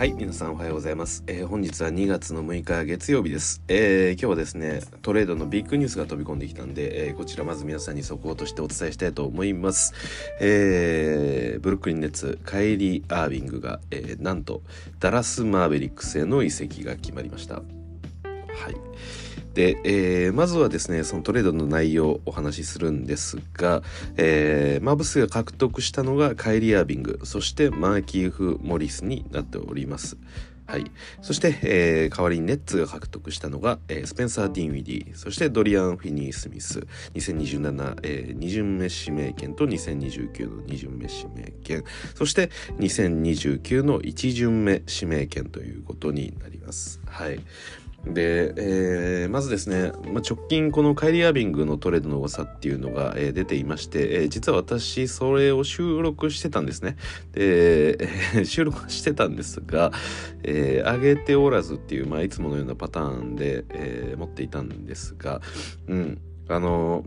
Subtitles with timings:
[0.00, 1.24] はい、皆さんおはようございます。
[1.26, 9.92] えー、本日は2月の6日月曜日です、えー、今日はですね、トレードのビッグニュースが飛び込んできたんで、えー、こちらまず皆さんに速報としてお伝えしたいと思います。
[10.40, 14.62] えブルックリンネッツ、カイリー・アービングが、えなんと
[15.00, 17.56] ダラス・マーベリックスへの移籍が決まりました。
[17.56, 18.76] はい。
[19.54, 23.82] で、えー、まずはですね、そのトレードの内容をお話しするんですが、
[24.16, 30.16] えー、マブスが獲得したのがカイリー・アービング、そしてマーキーフ・モリスになっております。
[30.70, 30.84] はい。
[31.20, 41.82] そして、えー、代わりにネッツが獲得したのが、えー、スペンサー・ディンウィディ、そしてドリアン・フィニー・スミス、2027、えー、2巡目指名権と2029の2巡目指名権、
[42.14, 47.00] そして2029の1巡目指名権ということになります。
[47.04, 47.40] はい。
[48.04, 56.96] で、えー、まずですね、まあ、直近このカイリー・アービングのトレードの噂っていうのが、えー、出ていまして、えー、実は私それを収録してたんですね。
[57.32, 59.92] で、えー、 収録してたんですが、
[60.42, 65.42] えー、上げておらずっていう、まあ、いつものようなパターンで、えー、持っていたんですが、
[65.86, 67.04] うん、あの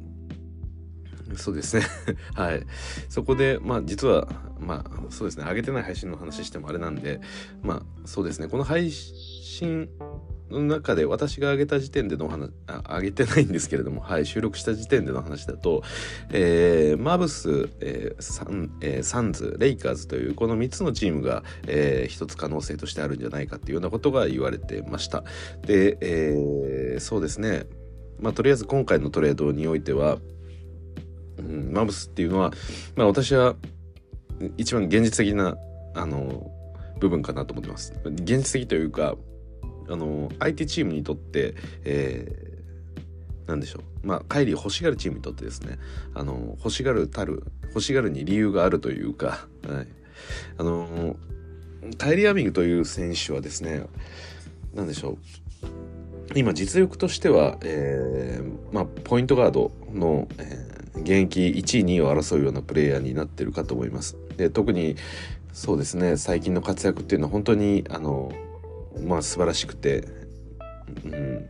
[1.36, 1.84] そうですね
[2.36, 2.64] はい。
[3.10, 4.28] そこで、まあ実は、
[4.60, 7.22] まあそうですね、上げてない配信の話してもあれなんで、
[7.64, 15.84] まあそうですね、この配信の中で私が挙げた時点での話あ挙げてないんですけれども、はい、収録した時点での話だと、
[16.32, 25.24] えー、マブス、えーサンえー、サンズレイカーズというこの3つのチームが、えー、一つ可能性としてあるんじゃないかっていうようなことが言われてました。
[25.66, 27.64] で、えー、そうですね
[28.20, 30.18] まあとりあえず今回のトレードにおいては、
[31.38, 32.52] うん、マブスっていうのは、
[32.96, 33.56] まあ、私は
[34.58, 35.58] 一番現実的な
[35.96, 36.52] あの
[37.00, 37.94] 部分かなと思ってます。
[38.06, 39.16] 現実的というか
[39.90, 44.08] あの相手チームにとって、えー、なんでしょう。
[44.08, 45.80] まあカイリー欲しがるチームにとってですね。
[46.14, 49.88] あの欲しがるたる欲しがるに理由があるというか、 はい、
[50.58, 51.16] あの
[51.98, 53.86] カイリー・アビングという選手はですね
[54.74, 55.18] 何でしょう。
[56.36, 64.18] 今実力としては、えーまあ、ポイントガードの、えー、現役1位2位を争うようなプレイヤーになってるかと思います。
[64.38, 64.96] で特に
[65.52, 68.32] そうですね最近の活躍っていうのは本当にあの
[69.02, 70.08] まあ素晴らしくて、
[71.06, 71.48] うん、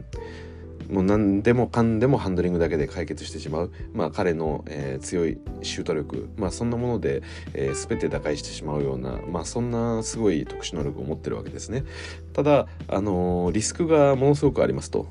[0.93, 7.23] もう何でもかんでもハンドリングだけで解決してしまう、まあ、彼の、えー、強いシュート力、まあ、そんなもので、
[7.53, 11.83] えー、全て打開してしまうような、まあ、そんなすごい特殊能力を持ってるわけですね。
[12.33, 15.07] ただ、あのー、リスクがものすごくありますと。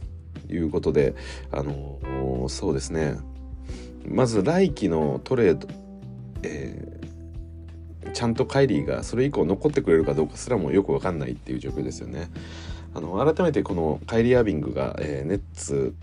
[0.50, 1.14] いうことで、
[1.50, 3.16] あのー、そうですね。
[4.06, 5.66] まず来季のトレード、
[6.43, 6.91] え
[8.12, 12.28] ちゃんとカイリーがそれ以降残ってくれるかどうかすらもよく分かんないっていう状況ですよね。
[12.94, 15.94] あの改めてこのカイリー・アービングが、えー、ネッツ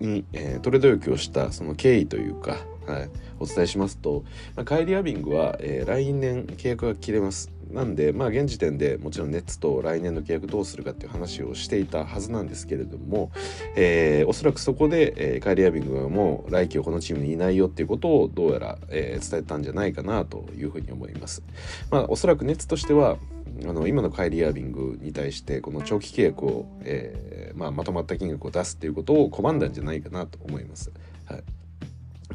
[0.00, 3.10] に、えー、トレード要求をしたその経緯というか、はい、
[3.40, 4.24] お伝えしますと、
[4.54, 7.50] まあ、カイリー・アービングは、えー、来年契約が切れます。
[7.72, 13.30] なんでまあ現時点でもちろんネッツと来年の契約どうするかっていう話をしていたはずなんですけれども、
[13.76, 21.42] えー、おそらくそこで、えー、カイリー・アービングがもう来季はこのチームにいないよっていうことをどうやら、えー、伝えたんじゃないかなというふうに思います。
[21.90, 23.18] まあおそらくネッツとしては
[23.66, 30.92] あの今のカイリー・アービングに対してこの長期契約を、えーまあ、まとまった金額を出すっていうことを拒んだんじゃないかなと思います。
[31.26, 31.57] はい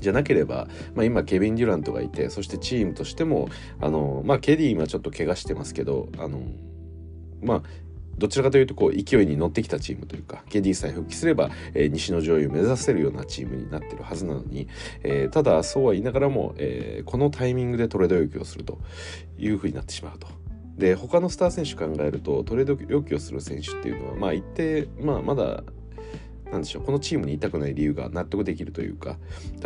[0.03, 3.49] じゃなければ、まあ、今ケビン・デュラントがいてそしてチームとしても
[3.81, 6.41] あの、まあ、ケディ今ちょっと怪我してますけどあの
[7.41, 7.63] まあ
[8.17, 14.67] どちらかというとこう勢いに乗ってきたチームというか KD さえ復帰すれば、えー、西の上位を目指せるようなチームになってるはずなのに、
[15.01, 18.79] えー、ただそうは言いながらも、えー、このタイミングでトレード要求をすると
[19.37, 20.27] いうふうになってしまうと。
[20.77, 25.63] で他のスター選手考えるとトレード要求をする選手っていうのはまあ一定、まあ、まだ
[26.53, 29.17] なんでしょうこのチームにいたくない理由が納得できるというか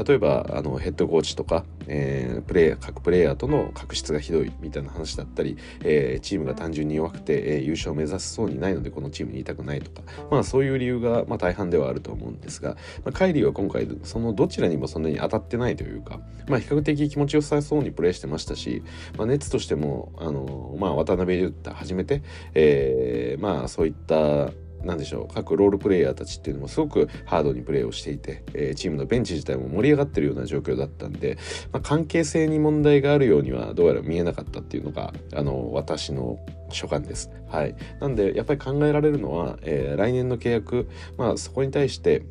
[0.05, 10.01] 例えばあのヘッドコーチとか、えー、プレイヤー各プレイヤーとの確執がひどいみたいな話だったり、えー、チームが単純に弱くて、えー、優勝を目指すそうにないのでこのチームにいたくないとか。
[10.31, 18.83] まあそういう理由が、まあ、大半ではあると思うんですが、まあ、カイリーは今回そのどちらにもそんなに当たってないというか、まあ、比較的気持ちよさそうにプレーしてましたし、
[19.17, 22.23] まあ、ネッツとしてもあの、まあ、渡辺裕太始めて、
[22.53, 24.51] えー、まあそういった
[24.83, 31.37] 何でしょう各ロールプレイヤーたちっていうのもすごくハードにプレーをしていて、えー、チームのベンチ自体も盛り上がってるような状況だったんで、
[31.71, 36.39] まあ、関係性に問題があるようにはどうやら見えなかったっていうのがあの私の
[36.69, 37.31] 所感です。
[37.49, 42.23] はい、なんでやっぱり考えられるのは、えー、来年の契約、まあ、そこに対して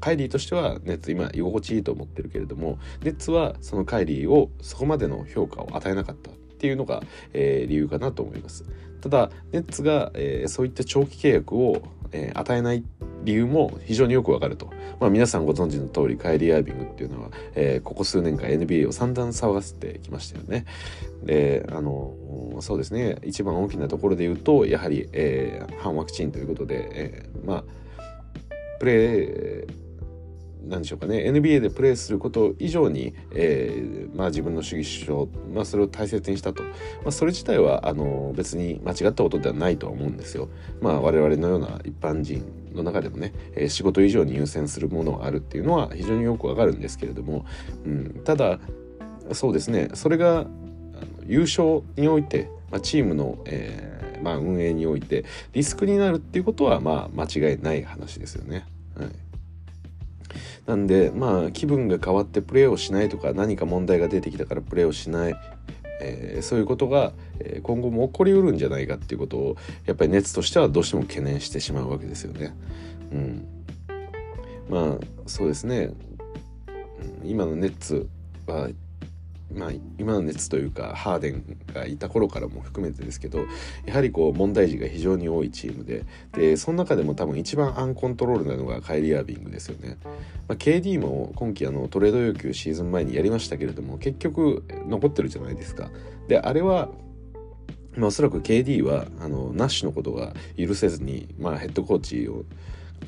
[0.00, 7.02] カイリーとしてはネッツ今居心地いいと思ってるけれどもネッツはそのカイリーをそこまでの評価を与えなかったっていうのが、
[7.32, 8.64] えー、理由かなと思います。
[9.00, 11.82] ただネッツが、えー、そういった長期契約を
[12.12, 12.84] えー、与えない
[13.24, 14.70] 理由も非常によくわかると。
[15.00, 20.64] まあ皆さんご存知の通りカイリー・アービングっていうのは、えー、ここ数年間 NBA を散々騒がせてきましたよね。
[21.24, 22.14] で、あの、
[22.60, 27.64] そうですね、一番大きなところで言うと、やはり、えー、反ワクチンということで、えー、まあ、
[28.78, 29.68] プレー、
[30.68, 36.70] 何でしょうかね NBA でプレーすること以上に、えーまあ、自分の主義主張、まあ、それを大切にしたと、ま
[37.06, 40.48] あ、それ自体はあの別に間違ったことではないとは思うんですよ。
[40.80, 42.44] まあ、我々のような一般人
[42.74, 47.46] の中でもね、えー、仕事以上に優先するものがあるっていうのは非常によくわかるんですけれども、
[47.84, 48.60] うん、ただ
[49.32, 50.46] そうですねそれが
[51.26, 58.66] 優勝において、まあ、チームの、えーまあ、運営においてリスクになるっていうことはまあ間違いない話ですよね。
[58.96, 59.27] はい
[60.66, 65.34] なんでまあ気分が変わってプレーをしないとか何か問題が出てきたからプレーをしない、
[66.00, 67.12] えー、そういうことが
[67.62, 72.54] 今後も起こりうるんじゃないかっていうことをやっぱり熱としてはどうしても懸念してしまうわけですよね。
[73.12, 73.46] うん、
[74.68, 75.90] まあそうですね。
[77.24, 78.08] 今のネッツ
[78.46, 78.68] は
[79.54, 83.46] まあ、今の熱というかハーデンがいた頃からも含めてですけど
[83.86, 89.96] やはりこう問題児が非常に多いチームででその中でも多分一番アンコントロールなのがカイリー・アービングですよね。
[90.48, 95.90] まあ、KD も今季あのトレード要求シーズン前にやりましたけれども結局残ってるじゃないですか。
[96.28, 96.90] であれは
[97.96, 102.44] まあ、おそらく KD はあのナッシュのことが許せずに、まあ、ヘッドコーチを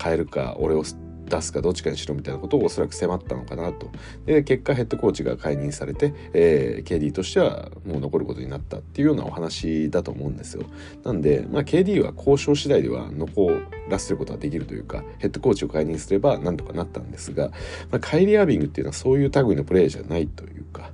[0.02, 0.82] 変えるか俺を
[1.30, 3.90] 出すかどっちかにしろみたいなことをおそらく迫ったのかなと。
[4.26, 10.64] で、結果ヘッドコーチが解任されて、えー、KD としてはもう残ることになったっていうようなお話だと思うんですよ。
[11.04, 13.50] なんで、まあ、KD は交渉次第では残
[13.88, 17.48] らせることはできるというか、ヘッドコーチを解任すればなんとかなったんですが、
[17.90, 20.90] まあ、カイリー・アービングっていうのはそういう類のプレーじゃないというか、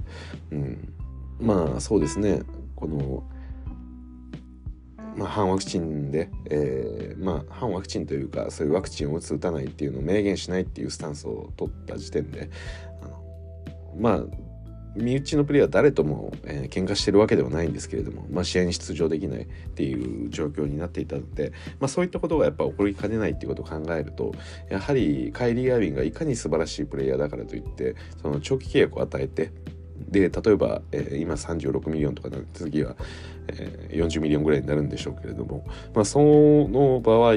[0.53, 0.93] うん、
[1.41, 2.43] まあそうですね、
[2.75, 3.25] この、
[5.17, 12.51] まあ、反ワクチンで、えー、まあ、反ワクチンというかそういうワクチンを打つ打たないっていうのを明言しないっていうスタンスを取った時点で
[13.03, 14.47] あのまあ
[14.97, 24.33] 身内のプレーは誰とも、えー、喧嘩してるわけではないんですけれども、まあ、試合に出場できないっていう状況になっていたので、まあ、そういったことがやっぱ起こりかねないっていうことを考えると
[24.71, 29.53] やはりカイリー・アービンがいかに素晴らしいプレイヤーだからといってその長期契約を与えて
[30.09, 32.95] で例えば、えー、今36ミリオンとかな次は、
[33.49, 35.65] えー、40ミリオンぐらいになるんでしょうけれども、
[35.95, 37.35] まあ、その場合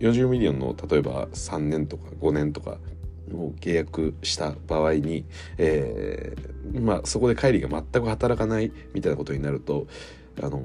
[0.00, 2.78] 40ミリオンの例えば3年とか5年とか
[3.28, 5.24] の契約した場合に、
[5.58, 9.86] えー、まあ、そこでカイリーが全く働かないみたいなことになると
[10.42, 10.64] あの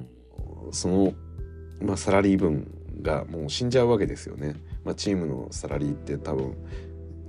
[0.71, 1.13] その、
[1.81, 2.71] まあ、サラリー分
[3.01, 4.55] がもう死んじゃうわけですよね。
[4.83, 6.55] まあ、チームのサラリーって多分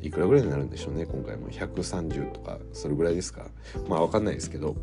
[0.06, 3.46] いくらぐらいになるんでしょうね今回も130とかそれぐらいですか
[3.88, 4.76] まあ分かんないですけど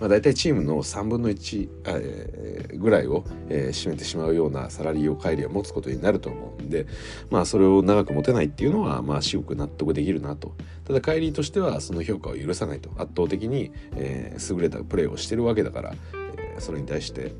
[0.00, 6.86] まあ、大体チームの3分の1、えー、ぐらいを、えー、占めてしまうようなサラリーを帰りは持つことになると思うんで、
[7.30, 10.56] まあ、それを長く持てないっていうのは、まあ、至極納得できるなと。
[10.84, 12.90] ただ、帰りとしてはその評価を許さないと。
[12.96, 17.32] 圧倒的に、えー、優れたプレーをしてるわけだから、えー、それに対して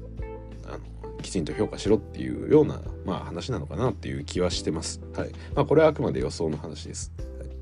[1.22, 5.00] きちんと評価しろっていうような、まあ、話なのかなっていう気はしてます。
[5.14, 7.12] はいまあ、これはあくまで予想の話です。
[7.18, 7.52] はい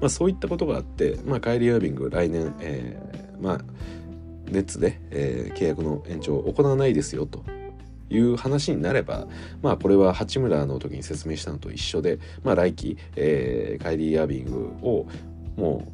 [0.00, 3.60] まあ、そういったことがあって、まあ、カイリー・アービング来年、えー、まあ
[4.50, 7.44] ネッツで、えー、契約の延長を行わないですよと
[8.08, 9.28] いう話になれば
[9.62, 15.06] まあこれは八村の時に説明したのと一緒でまあ来季、えー、カイリー・アービングを
[15.56, 15.92] も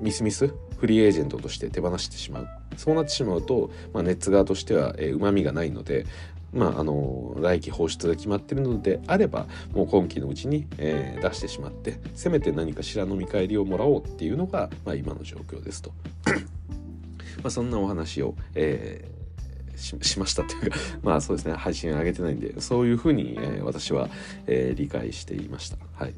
[0.00, 6.06] うミスミスフリーエージェントとして手放してしまうそうなってしまうと、まあ、ネッツ側としてはうま、みがないので
[6.52, 15.92] まあ、あの来季放出が決まってるのであればもう今季のうちに、えー、出してしまってせめて何かしらの見返りをもらおうっていうのが、まあ、今の状況ですと。
[17.42, 24.08] まあ、そんなお話を、えー、しましたというか まあそうですね配信上げてないんでそういうふうに、えー、私は、
[24.46, 25.76] えー、理解していました。
[25.92, 26.14] はい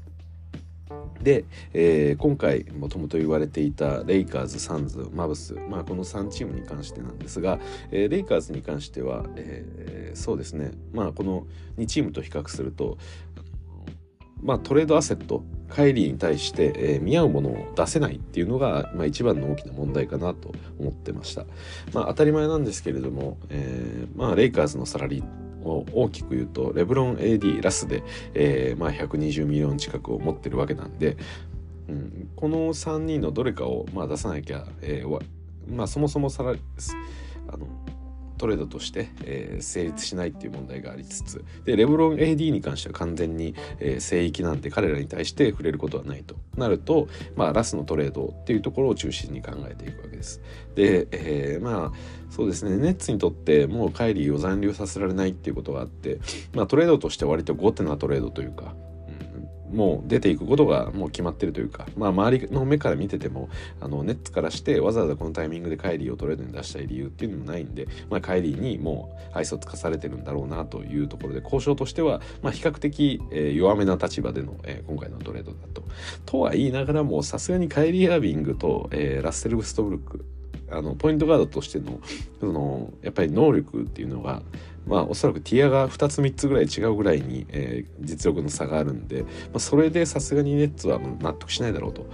[1.23, 7.59] で、えー、今回もともと言われていたレイカーズ、サンズ、マブス、まあ、この3チームに関してなんですが、
[7.91, 11.47] えー、レイカーズに関しては、えー、そうですね、まあ、この
[11.79, 12.99] 2チームと比較すると、
[14.43, 21.45] まあ、トレードアセットカイリーに対して、えー、見合うものを出せないっていうのが、まあ、一番の大きな問題かなと思ってました。
[21.93, 25.25] まあ、当たり前なんですけれども、えー、まあ、レイカーズのサラリー
[25.64, 28.02] 大きく言うとレブロン AD ラスで、
[28.35, 31.17] えーまあ、120ミリオン近くを持ってるわけなんで、
[31.88, 35.21] うん、この3人のどれかを、まあ、出さなきゃ、えー
[35.69, 37.67] まあ、そもそもさらあの
[38.41, 50.41] トレードとして、えー、成立しないっていう問題がありつつでレブロン AD に関しては完全に、えー、聖域なんで彼らに対して触れることはないとなると、まあ、ラスのトレードっていうところを中心に考えていくわけです。
[50.75, 56.19] で、えー、まあそうですねネッツにとってもうカイリーを残留させられないっていうことがあって、
[56.55, 58.75] まあ、トレードとして割とゴテなトレードというか
[59.73, 63.49] もう出ていくことがもう決まってるというか、まあ、周りの目から見てても
[63.81, 75.83] あのネッツからしてわざわざこのタイミングでカイリーをトレードに出したい理由っていうのもないんで、まあ、カイリーにもう愛想つかされてるんだろうなというところで交渉としては、まあ、比較的、えー、弱めな立場での、えー、今回のトレードだと。
[76.27, 80.25] とは言いながらもさすがにカイリー・アービングと、えー、ラッセル・ウストブルック
[80.71, 82.00] あのポイントガードとしての
[82.39, 84.43] そのやっぱり能力っていうのが
[84.87, 92.07] まあおそらくティアが2つ3つぐらい違うぐらいに、えー、実力の差があるんで、まあ、それでさすがにネッツは納得しないだろうと。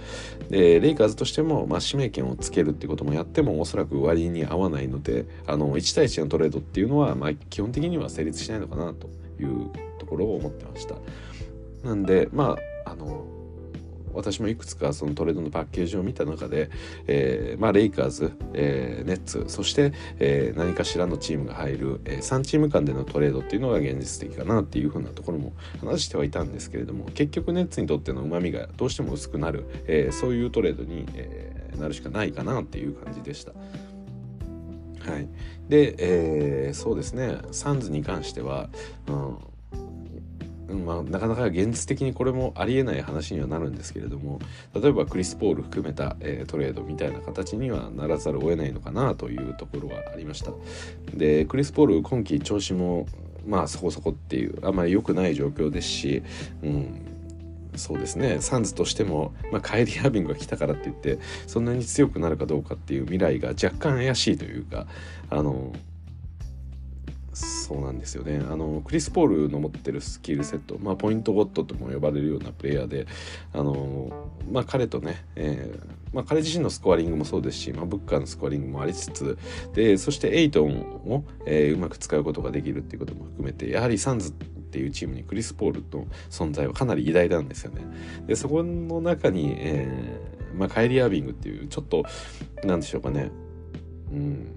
[0.49, 9.09] でレイカーズとしても、まあ、指名権をつけるってこともやってもおそらく割に合わないのであの1対1のトレードっていうのは、まあ、基本的には成立しないのかなと
[9.41, 9.69] いう
[9.99, 10.95] ところを思ってました。
[11.83, 13.25] なんでまああの
[14.17, 16.69] 私もいくつかそのトレードのパッケージを見た中で、
[17.07, 33.51] えー、まあ、レイカーズ、えー、ネッツそして、えー、何かしらのチームが入る、え3チーム間でのトレードっていうのが現実的かなっていうふうなところも話してはいたんですけれども結局ネッツにとってのうまみがどうしても薄くなる、えそういうトレードに、えなるしかないかなっていう感じでした。
[33.51, 35.29] はい、
[35.69, 38.69] で、えー、そうですねサンズに関しては、
[39.07, 39.37] うん
[40.73, 44.39] まあ、なかなか現実的にこれもありえない話にはなるんですけれども
[44.73, 50.51] 例えばクリス・ポール含めた、えー、トレードみたいな形にはならざるを得ないのかなというところはありました。
[51.13, 53.07] でクリス・ポール今季調子も
[53.45, 56.23] まあそこそこっていうあんまり良くない状況ですし、
[56.61, 57.01] うん、
[57.75, 58.37] そうですね。
[58.41, 64.85] サンズとしても、まあ、カイリー・ハービングが来たからって言ってそんなに強くなるかどうかっていう未来が若干怪しいというか
[65.29, 65.73] あの
[67.37, 68.41] そうなんですよね。
[68.49, 73.05] あのクリス・ポールの持ってるスキルセット、まあ、ポイントゴットとも呼ばれるようなプレイヤーで
[73.53, 79.37] あの、まあ、彼とね、えーまあ、彼自身のスコアリングもそうですし、まあ、ブッカーのスコアリングもありつつ
[79.73, 87.81] でそしてエイトンを、えー、うまく使うことができるっていうことも含めてやはりサンズっていうチームにクリス・ポールの存在はかなり偉大なんですよね。
[88.25, 92.03] でそこの中に、えーまあ、カイリー・アービングっていうちょっと
[92.63, 93.31] なんでしょうかね。
[94.11, 94.51] うん。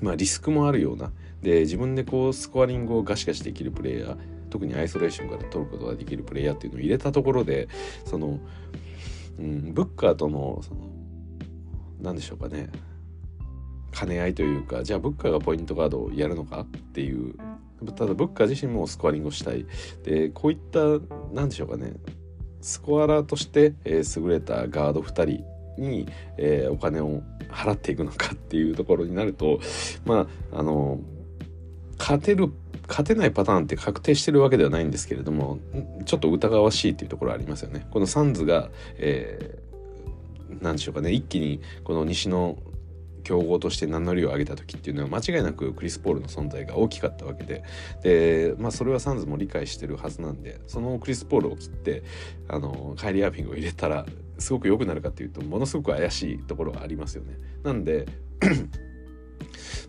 [0.00, 1.12] まあリスクもあるような
[1.42, 4.16] で自分でこうスコアリングをガシガシできるプレイヤー
[4.50, 7.68] 特にアイソレーションから取ることができるプレイヤーっていうのを入れたところで
[8.04, 8.38] その、
[9.38, 10.80] うん、ブッカーとのその
[12.00, 12.70] 何でしょうかね
[13.92, 17.34] 兼ね合いというかじゃあブッカーがポイントガードをやるのかっていう
[17.96, 19.66] ただブッカー自身もスコアリングをしたい。
[20.04, 20.80] でこういった
[21.32, 21.94] 何でしょうかね
[22.60, 25.42] スコアラーとして、えー、優れたガード2
[25.76, 26.06] 人に、
[26.36, 29.60] えー、お金を払っていくのかっていうところになると
[30.04, 31.00] まああの
[32.10, 32.52] 勝てる
[32.88, 35.60] 勝てないパターンって確定してるわけではないんですけれども
[36.06, 37.86] ちょっと疑わしいっていうところありますよね。
[37.92, 42.58] このサンズが、えー、何でしょうかね一気にこの西の
[43.22, 47.62] 強豪として名乗りを上げた時っていうのは間違いなくクリス・ポールの存在が大きかったわけで
[48.02, 52.02] で、まあ、それはサンズも理解してるはずなんでそのクリス・ポールを切って
[52.48, 54.04] あのカイリー・アーピングを入れたら
[54.38, 57.36] すごく良くなるかっていうとものすごく怪しいところはありますよね。
[57.62, 58.06] なんで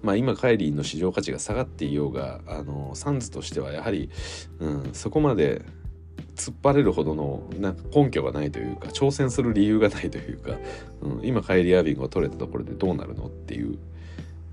[0.02, 4.10] まあ今カイリーの市場価値が下がっていようがあのサンズとしてはやはり、
[4.60, 5.64] うん、そこまで
[6.36, 10.58] 突っ張れるほどのなんか根拠がないというか挑戦する理由がないというか、
[11.02, 13.78] うん、今カイリー・アービングが取れたところでどうなるのっていう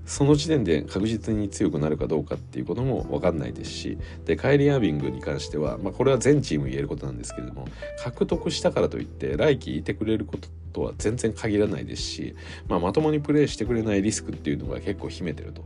[0.05, 7.67] その時点で確実に強くなるかどうかっていうことも分かんないですしでカイリー・アービングに関しては、まあ、これは全チーム言えることなんですけれども
[8.03, 12.35] 獲得したからといって来季いてくれることとは全然限らないですし、
[12.67, 15.63] まあ、まともにプレーしてくれないリスクっていうのが結構秘めてると。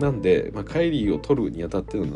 [0.00, 2.06] なんで、まあ、カイリーを取るにあたっての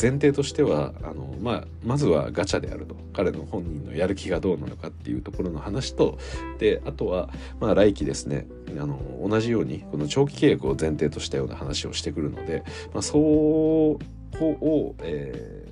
[0.00, 6.18] 前提としてはあの、まあ、まずはガチャであると彼の本人のやる気がどうなのかっていうところの話と
[6.58, 8.46] であとは、まあ、来季ですね
[8.78, 12.62] あの同じようにこの長期契約を前提としたような話をしてくるので、
[12.92, 15.70] まあ、そうを、えー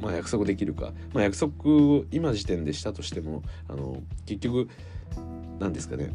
[0.00, 1.52] まあ、約束できるか、まあ、約束
[2.10, 4.68] 今時点でしたとしてもあの結局
[5.58, 6.10] 何ですかね。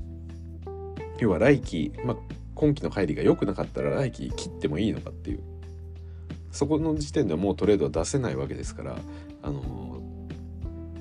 [1.19, 2.17] 要は来季、まあ、
[2.55, 5.39] 今季の帰りが良くなかったら来季切ってもいいのかっていう。
[6.53, 8.95] そこの時点ではもうトレードは出せないわけですから
[9.41, 10.01] あの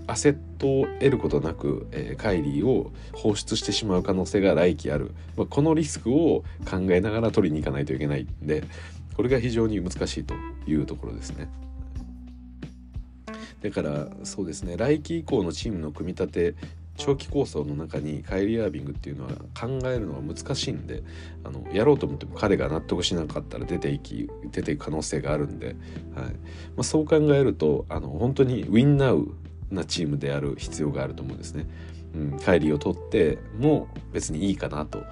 [0.07, 8.65] アセットを得ることなく、えー、カイリーを放出してしまう可能性が来季ある、まあ、このリスクを考えながら取りに行かないといけないんで
[9.15, 10.35] これが非常に難しいと
[10.67, 11.49] いうところですね。
[13.63, 14.77] だからそうですね。
[14.77, 16.55] 来季以降のチームの組み立て
[16.97, 21.03] 長期構想の中にカイリー・アービングっていうのは考えるのは難しいんで
[21.43, 25.81] あのやろうと思っても彼が納得しなかったら出ていき出ていく可能性があるんで、はいま
[26.79, 29.29] あ、そう考えるとあの本当にウィンナウ
[29.71, 31.67] なチームである必要があると思うんですね。
[32.15, 35.03] うん、カイリーを取っても別にいいかなと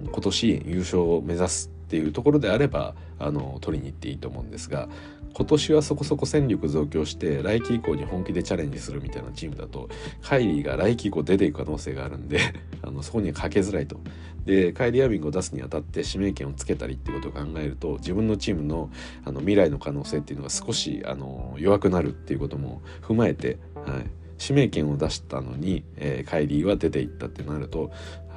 [0.00, 4.88] 今年優勝を目指すっていうところであればあの取りに行っていいと思うんですが
[5.34, 9.88] 今年はそこそこ戦力増強して来季以降に本気でチャレンジするみたいなチームだと
[10.22, 12.38] カイリーが来季以降出ていく可能性があるんで
[12.82, 14.00] あのそこにはかけづらいと。
[14.44, 18.90] でカイリー・アビングを出すにあたって指名権をつけたりってことを考えると自分のチームの
[19.24, 24.10] あの未来の可能性っていうのが少しあの弱くなるっていうことも踏まえて、はい、
[24.42, 27.92] 指名権を出したのに、えー、カイリーは出ていったってなると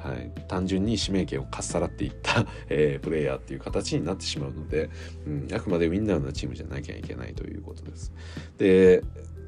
[0.06, 4.88] はい、単純に指名権をかっさらっていった、 えー、プレイヤーっていう形になってしまうので、
[5.26, 8.12] うん、あくまでウィンナーなチームじゃなきゃいけないということです。
[8.58, 9.02] で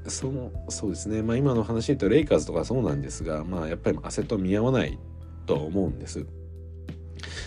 [0.06, 4.98] そのそうですね、まあ、今の話で言うとレイカーズとかそうなんですが、まあ、やっぱりアセット見合わない
[5.44, 6.20] とは思うんです。
[6.20, 6.24] っ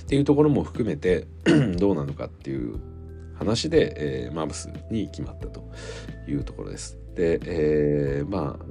[0.08, 1.26] ていうところも含めて
[1.78, 2.80] どうなのかっていう
[3.36, 5.72] 話で、えー、マブスに決まったと
[6.28, 7.00] いうところです。
[7.16, 8.66] で、えー、まあ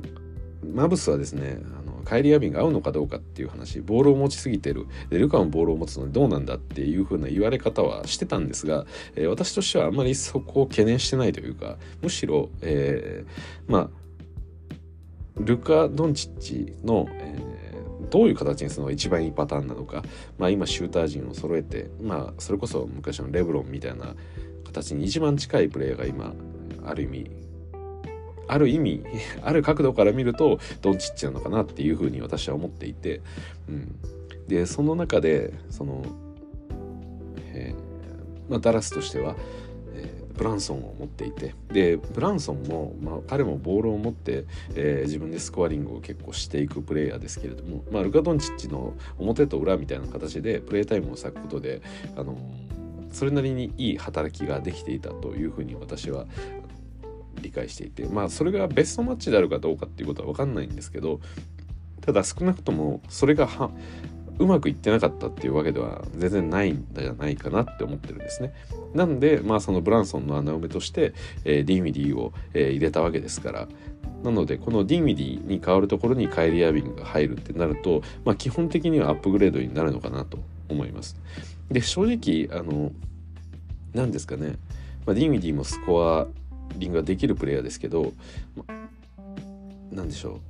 [0.65, 1.59] マブスはですね
[2.01, 4.87] カイリー・アビが合うのかどうかっていう話ボールを持ちすぎてる。
[5.09, 13.91] でルカもボールを持つのにどうなんだっていう風な言われ方はしてたんですが、えー、私としてはあんまりそこを懸念してないというかむしろ、えー、まあ
[15.37, 20.03] ルカ・ドンチッチの、えー、どういう形にするのが一番いいパターンなのか、
[20.39, 24.15] まあ、今シューター陣を揃えて、まあ、それこそ昔のレブロンみたいな
[24.65, 26.35] 形に一番近いプレーヤーが今
[26.85, 27.31] ある意味
[28.51, 29.03] ある意味
[29.43, 33.21] ある角度から見るとドンチッチなのかなっていうふうに私は思っていて、
[33.69, 33.95] うん、
[34.49, 36.03] でその中でその、
[37.53, 39.37] えーまあ、ダラスとしては、
[39.95, 51.83] えー、ブランソンを持っていてでブランソンも、まあ、彼もボールを持って、えー、自分でスコアリングを結構していくプレイヤーですけれども、まあ、ルカ・ドンチッチの表と裏みたいな形でプレータイムを割くことで
[52.17, 52.37] あの
[53.13, 56.27] それなりにいい働きができていたというふうに私は
[57.41, 61.21] 理解していてまあそれがベストマッチであるかどうかっていうことは分かんないんですけど
[62.01, 63.49] ただ少なくともそれが
[64.39, 68.55] うまくいってなかったっていうわけでは全然ないんじゃないかなって思ってるんですね。
[68.95, 71.13] なんでまあそのブランソンの穴埋めとして、
[71.45, 73.69] えー、ディンウィディを、えー、入れたわけですから
[74.25, 81.17] なのでこのディンウィディに変わるところにカイリー・アービングが入るってなると、まあ、基本的にはアップグレードになるのかなと思います。
[81.71, 82.93] で正直あの
[83.93, 84.57] 何ですかね、
[85.07, 86.27] まあ、ディンウィディもスコア
[86.77, 88.13] リングができるプレイヤーですけど、
[88.55, 88.65] ま、
[89.91, 90.41] なんでしょ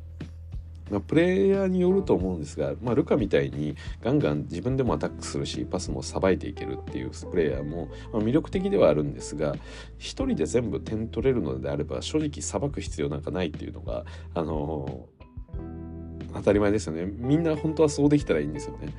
[0.91, 9.55] う、まあ、プレイヤーによると思うんですが、まあ、ルカみたいにガンガン自分でもアタックするしパスもさばいていけるっていうプレイヤーも、まあ、魅力的ではあるんですが
[9.99, 14.05] 一人で全部点取れるのであれば正直さばく必要なんかないっていうのが
[14.35, 18.93] あのー、当たり前ですよねみんな本当はそうできたらいいんですよね。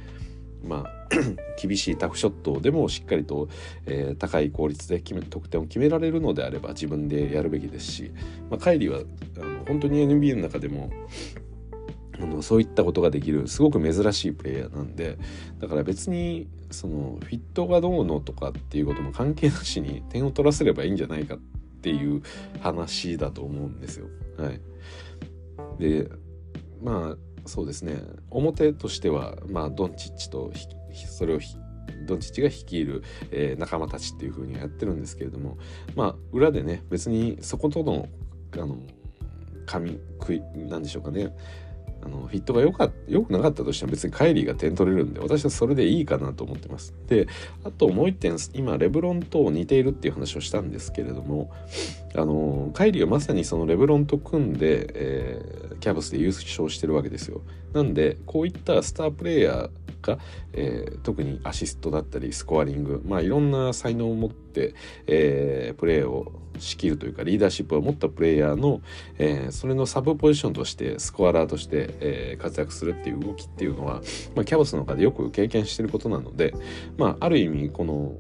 [0.63, 0.91] まあ
[1.61, 3.49] 厳しいタフショットでもしっかりと、
[3.85, 8.11] えー、高い効率で決め得点を決められるのであれば自分でやるべきですし、
[8.49, 8.99] まあ、カイリーは
[9.37, 10.91] あの本当に NBA の中でも
[12.21, 15.17] あのそういったことができるすごく珍しいプレイヤーなんで
[15.59, 21.37] だから別にそのフィットがどうのとかっていうことも関係なしに点を取らせればいいんじゃないかっ
[21.81, 22.21] ていう
[22.61, 24.07] 話だと思うんですよ。
[24.37, 24.61] はい、
[25.79, 26.09] で
[26.81, 28.01] まあそうですね。
[28.29, 30.53] 表としては、まあ、ドンチッチと
[31.09, 31.39] それを
[32.07, 35.57] ドンチッチが率いる、えー、仲間たちっていう風にやってるんですけれども
[35.93, 38.07] まあ裏でね別にそことの
[38.53, 38.77] あの
[39.65, 41.35] 紙食いなんでしょうかね。
[42.03, 46.93] あのフィットが良か良くなかったとしても別にカイリーが点取れるんで私はそれでいいかなと思ってます。
[47.07, 47.27] で
[47.63, 51.51] あともう一点今レブロンと似ているっていう話をしたんですけれども
[52.15, 57.41] あのカイリーはまさにそのレブロンと組んで、えー、キャブスで優勝してるわけですよ。
[57.73, 59.69] なんでこういったスタープレイヤー
[60.01, 60.19] が、
[60.53, 64.73] えー、特にアシストだったりスコアリングまあいろんな才能を持って、
[65.07, 66.31] えー、プレーを
[66.61, 68.81] 仕切るというかリーダーシップを持ったプレイヤーの、
[69.17, 74.01] えー、それのサブポジションとしてスコアラーとして、えー、活躍するっていう動きっていうのは、
[74.35, 76.53] まあ、キャバスの中でよく経験してることなので、
[76.97, 78.13] まあ、ある意味この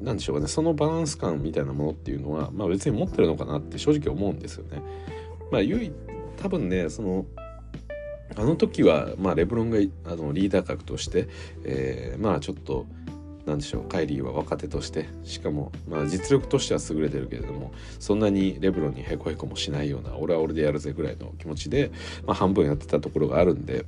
[0.00, 4.82] 何でしょうかねそのバランス感みたいなものっていうのは、まあ、別に持ってるのかなって正直思うんですよね。
[5.50, 5.92] まあ、唯
[6.40, 7.26] 多分ねその
[8.36, 11.28] あの時は、まあ、レブロンがあのリーダー格として、
[11.64, 12.86] えー、まあちょっと
[13.50, 21.90] 何でしょうカイリーは若手としてしかも、まあ、実力としては優れてるけれどもそんなにレブロンにへこへこもしないような俺は俺でやるぜぐらいの気持ちで、
[22.24, 23.84] まあ、半分やってたところがあるんで、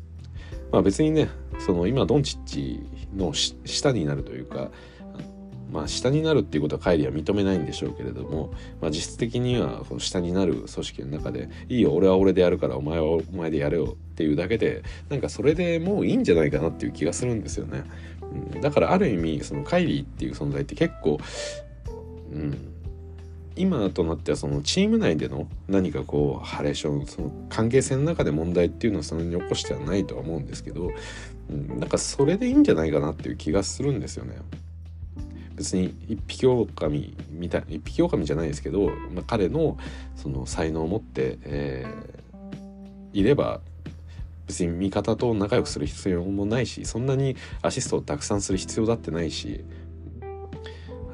[0.72, 1.29] まあ、別にね
[1.64, 2.81] その今ドンチッチ
[3.14, 4.70] の下になるというか
[5.72, 17.85] まあ、下になるっていうことはカイリーは認めないんでしょうけれども、まあ、実質的には下になる組織の中で「いいよ俺は俺でやるからお前はお前でやれよ」っていうだけでなんかそれでもういいんじゃないかなっていう気がするんですよね。
[18.55, 21.18] うん、だからある意味そのカイリーっていう存在って結構、
[22.33, 22.73] うん、
[23.57, 30.90] 今となってはそのチーム内での何かこうハレーションその関係性の中で問題っていうのはそんなに起こしてはないとは思うんですけど、
[31.51, 34.37] うん、なんかそれでいいんじゃないかなっていう気がするんですよね。
[35.55, 39.77] 別に一匹狼みたい一匹狼じゃないですけど、まあ、彼の
[40.16, 43.61] その才能を持って、えー、いれば
[44.47, 49.65] 別に味方と仲良くする必要もないしそんなにアシストをたくさんする必要だってないし、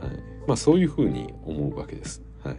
[0.01, 0.11] はい。
[0.47, 2.23] まあ、そういうふうに思うわけです。
[2.43, 2.57] はい、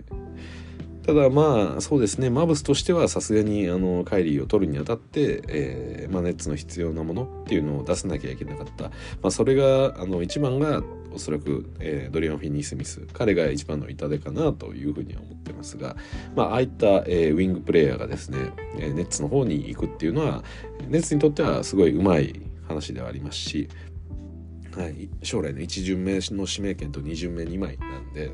[1.06, 2.30] ただまあそうですね。
[2.30, 8.92] マブスとしてはさすがにあのカイリーを取るにあたって、えーまあ、ネッツの必要なものっていうのを出さなきゃいけなかった、ま
[9.24, 15.96] あ、それがあの一番がおそらく、えー、ドリアン・フィニー・スミス彼が一番の痛手かなというふうには思ってますが、
[16.36, 18.38] まあ、ああいった、えー、ウィングプレーヤーがですね、
[18.78, 20.44] えー、ネッツの方に行くっていうのは
[20.88, 23.70] ネッツにとってはすごいうまい話ではありますし、
[24.80, 28.28] はい、将来の1巡目の指名権と2巡目2枚なんで、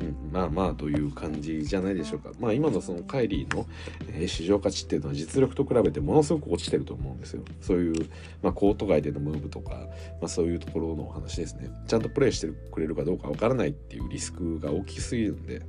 [0.00, 2.30] うん、まあまあという感じじゃないでしょうか。
[2.40, 3.66] まあ今のそのカイリーの、
[4.08, 7.42] えー、市場価値っていうのは実力と比べてものすごく落ちてると思うんですよ。
[7.60, 8.08] そういう、
[8.42, 9.74] まあ、コート外でのムーブとか、
[10.22, 11.70] まあ、そういうところのお話ですね。
[11.86, 15.58] ちゃんとプレイしてくれるかどうかわからないっていうリスクが大きすぎるんで。
[15.58, 15.64] はい、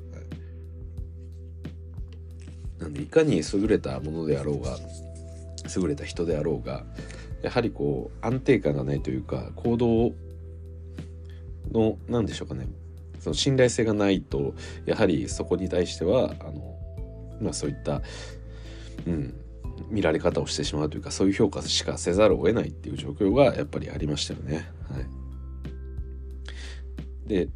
[2.80, 4.78] なんでいかに優れたものであろうが
[5.76, 6.86] 優れた人であろうが
[7.44, 10.12] やはりこう安定感がないというか行動
[11.72, 12.68] の何でしょうかね
[13.20, 16.78] その信頼性がないとやはりそこに対してはあの、
[17.40, 18.02] まあ、そういった、
[19.06, 19.34] うん、
[19.90, 24.68] 見られ方をしてしまうというかそういう評価しかせざるを得ないっていう状況がやっぱりありましたよね。
[24.92, 25.06] はい、
[27.28, 27.48] で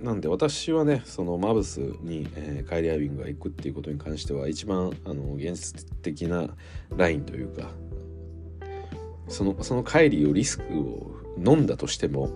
[0.00, 6.48] なんで私はねそのマブスに、えー、カイリー・アイビングが行くっていうことに関しては一番あの現実的な
[6.96, 7.70] ラインというか
[9.28, 12.30] そのそのカイリーをリスクを飲んだとしても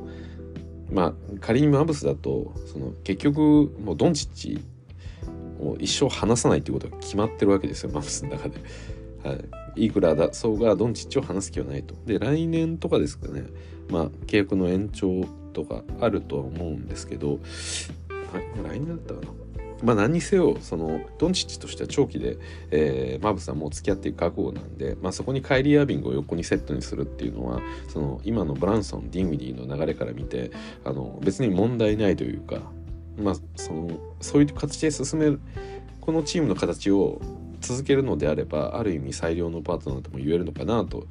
[0.90, 4.64] まあ仮にマブスだとその結局もうドンチッチ
[5.60, 8.60] を一生離さないってことが決まってるわけですよマブスの中で。
[9.24, 9.34] は
[9.76, 11.94] い、いくらだそうがドンチッチを離す気はないと。
[12.06, 13.44] で来年とかですかね
[13.88, 17.38] まあ契約の延長とかあるとは思うんですけど、はい、
[18.64, 19.41] 来年だったかな
[19.82, 22.38] まあ何にせよそのドンチッチとしては長期で、
[22.70, 30.50] えー、マブさんも付き合っていく覚悟なんで、まあ、そこにカイリー・アービングを横にセットにするっていうのはその今のブランソンディンウィディの流れから見て
[30.84, 32.60] あの別に問題ないというか、
[33.18, 33.90] まあ、その
[34.20, 35.40] そういう形で進める
[36.00, 37.20] このチームの形を
[37.60, 41.06] 続けるのであればある意味最良のパートナーとも言えるのかなと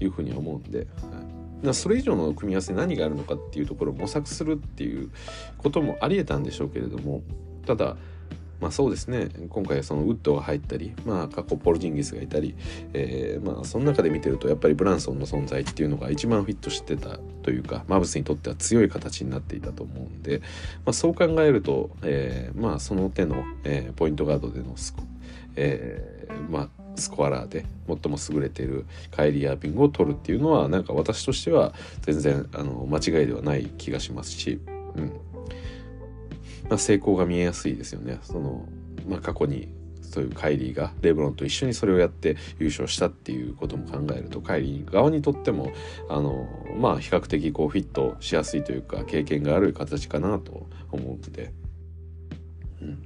[0.00, 0.78] いうふうに思うんで。
[0.78, 1.34] はい
[1.72, 5.10] それ以上の組み合わせ何があるのかっていうところを模索するっていう
[5.56, 7.22] こともありえたんでしょうけれども
[7.66, 7.96] ただ
[8.64, 9.28] まあそうですね。
[9.50, 12.54] 今回はそのウッドが入ったり、まあ、過去ポルジンギスがいたり、
[12.94, 20.38] えー、まあその中で見てるとやっぱりブランソンの存在っていうのが一番フィットしてたというかマブスにとっては強い形になっていたと思うんで、
[20.86, 25.02] まあ、そう考えると、えー、まあその手の、えー、ポイントガードでのスコ,、
[25.56, 34.58] えーまあ、スコアラーで最も優れているカイリー・アーピングを取るっていうのはなんか私としては全然あの間違いではない気がしますし、
[34.96, 35.12] うん。
[36.68, 38.18] まあ、成功が見えやすいですよね。
[38.22, 38.66] その
[39.08, 39.68] まあ、過去に
[40.14, 45.72] そういうカイリーがレブロンと一緒にそれをやって優勝したっていうことも考えるとカイリー側にとっても
[46.08, 46.46] あの
[46.78, 51.52] まあ比較的こうフィットしやすいというか経験がある形かなと思うので、
[52.80, 53.02] うん。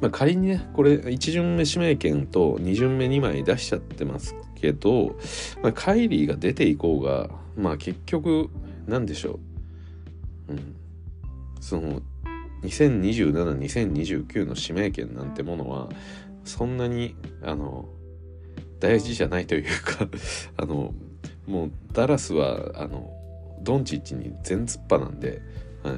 [0.00, 5.18] まあ、仮にねこれ1巡目指名権と2巡目2枚出しちゃってますけど、
[5.62, 8.48] まあ、カイリーが出ていこうがまあ結局
[8.86, 9.40] 何でしょ
[10.48, 10.76] う、うん、
[11.60, 12.00] その
[12.62, 15.88] 20272029の指名権なんてものは
[16.44, 17.88] そんなにあの
[18.80, 20.08] 大事じゃないというか
[20.56, 20.94] あの
[21.46, 23.12] もうダラスはあの
[23.62, 25.42] ドンチッチに全突破なんで、
[25.82, 25.94] はい、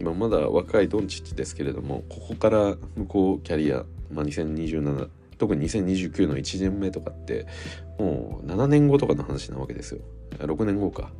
[0.00, 7.46] 今まだ若いドンチッチですけれどもここから向こうキャリア、まあ、2027特に2029の1年目とかって
[7.98, 10.00] もう7年後とかの話なわけですよ。
[10.38, 11.12] 6年後か。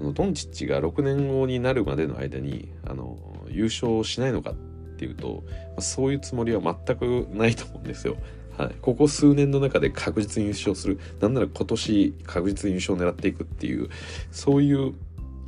[0.00, 4.54] ドンチッチが6年後になるまでの間にあの優勝しないのかっ
[4.98, 5.44] ていうと、
[5.76, 8.16] まそういうつもりは全くないと思うんですよ。
[8.56, 10.98] はい、ここ数年の中で確実に優勝する。
[11.20, 13.88] なんなら今年確実に優勝を狙っていくっていう
[14.30, 14.94] そういう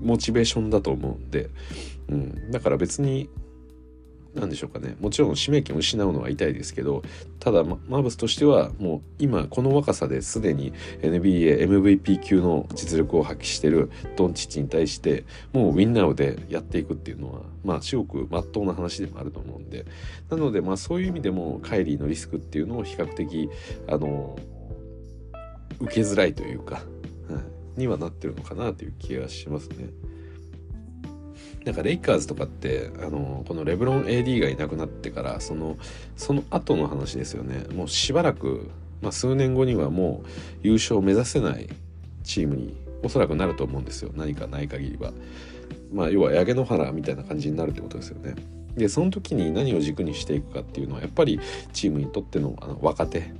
[0.00, 1.50] モチベーションだと思うんで、
[2.08, 3.28] うん、だから別に
[4.34, 7.02] 何でしょうかねもちろん指名権を失うのは痛いですけど
[7.40, 19.86] ただマーブスとしてはもう今この若さですでに NBAMVP 級の実力を発揮してるドンチッチに対してもうウィンナーでやっていくっていうのはまあ至極真っ当な話でもあると思うんで
[20.28, 23.50] なのでまあそういう意味でもカイリーのリスクっていうのを比較的
[23.88, 24.38] あの
[25.80, 26.80] 受けづらいというか、は
[27.76, 29.88] い、にはなってるのかなという気がしますね。
[31.64, 35.76] なんかレイカーズとかってあのこのレブロン AD がいなくなってからその
[36.16, 38.70] その後の話ですよねもうしばらく、
[39.02, 40.28] まあ、数年後にはもう
[40.62, 41.68] 優勝を目指せない
[42.24, 45.12] チームにおそらくなると思うんですよ何かない限りは。
[45.92, 48.34] まあ要は焼け野原みたいな感じになるってことですよね。
[48.76, 51.40] でその時に何を軸にしていくかっていうのはやっぱり
[51.72, 53.32] チームにとってのあの若手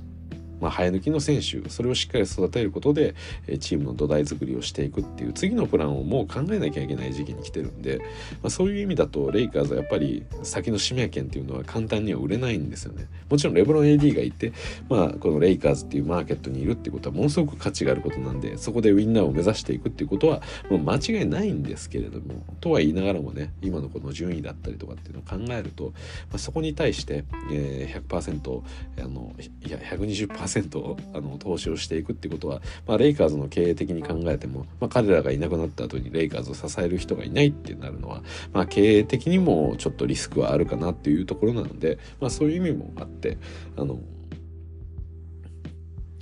[0.61, 3.15] まあ、生え抜きの選手それをしっかり育てることで
[3.59, 7.99] チームの土台作りをしていくっていう次のプランをもう考えなきゃいけない時期に来てるんで、
[8.41, 13.07] まあ、そういう意味だとレイカーズはやっぱり先の指名権っていうのは簡単には売れないんですよね。
[13.29, 14.53] もちろんレブロン AD がいて、
[14.89, 28.61] まあ、このレイカーズっていうマーケットにいるっていうことはものすごく価値があることなんでそこでウィンナーを目指していくっていうことはもう間違いないんですけれどもとは言いながらもね今のこの順位だったりとかっていうのを考えると、まあ、そこに対して、えー、100%
[29.03, 29.33] あの
[29.65, 43.37] いや120%あの投資をしていくってことは、まあ、レイカーズの経営的に考えても、まあ、彼らがいなくなった後にレイカーズを支える人がいないってなるのは、まあ、経営的にもちょっとリスクはあるかなっていうところなので、まあ、そういう意味もあって
[43.77, 43.99] あの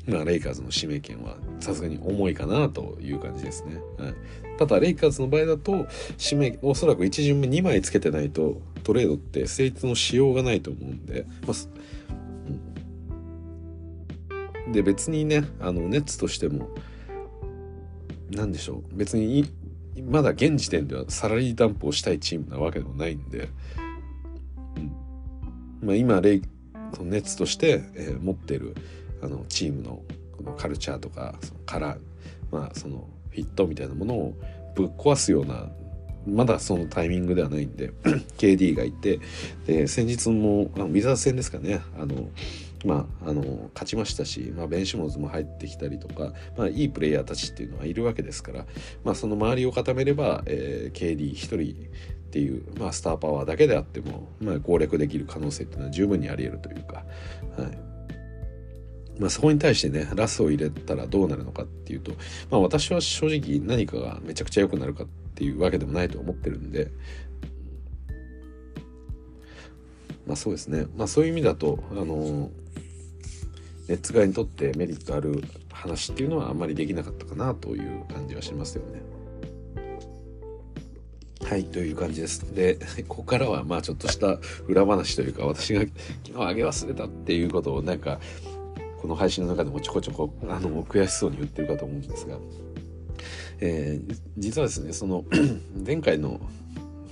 [0.10, 3.76] まあ、レイカーズの指名権はさすがに重いかなという感じですね。
[3.98, 4.14] はい、
[4.58, 5.88] ただ、レイカーズの場合だと、
[6.20, 11.79] 指名、おそらく1巡目2枚つけてないと、トレードって成立のしようがないと思うんで、まあ、
[14.72, 16.70] で別にねあのネッツとしても
[18.32, 19.46] 何でしょう別に
[20.04, 23.50] まだ現時点ではサラリー担保したいチームなわけでもないんで、
[24.78, 25.88] うん。
[25.88, 26.42] まあ、今レイ
[26.94, 28.76] そのネッツとして、えー、持ってる
[29.22, 30.02] あのチームの
[30.38, 32.00] このカルチャーとかそのカラー、
[32.52, 34.34] まあ、そのフィットみたいなものを
[34.76, 35.70] ぶっ壊すような
[36.28, 37.92] まだそのタイミングではないんで
[38.38, 39.20] KD がいて
[39.66, 42.30] で先日もあのウィザーズ戦ですかねあの
[42.86, 48.66] まあ、あの勝ちましたし、まあ、ベンシモズも入ってきたりとか、まあ、いいプレイヤーたちっていうのはいるわけですから、
[49.04, 51.90] まあ、その周りを固めれば、えー、KD1 人
[52.30, 57.04] っていう、まあ、スターパワーだけであっても、まあ、攻略できる可能性っていうのは十分にあり得るというか、
[57.58, 57.90] はい。
[59.20, 62.14] まあ、そこに対してねラスを入れたらどうなるのかっていうと、
[62.50, 66.90] まあ、私は正直何かがめちゃくちゃ良くなるかっていうわけでもないと思ってるんで、
[70.30, 70.86] まあそうですね。
[70.96, 72.52] まあそういう意味だとあの
[73.90, 79.02] ネッツ側にとってメリットある話っていうのはあんまりできなかったかなという感じはしますよね。
[81.44, 82.54] はいという感じです。
[82.54, 82.78] で
[83.10, 88.20] ここからはまあちょっとした裏話というか私が昨日あげ忘れたっていうことをなんか
[89.02, 92.38] この配信の中でもちょこちょこあの悔しそうに言ってるかと思うんですが、
[93.60, 95.26] えー、実はですねその
[95.84, 96.40] 前回の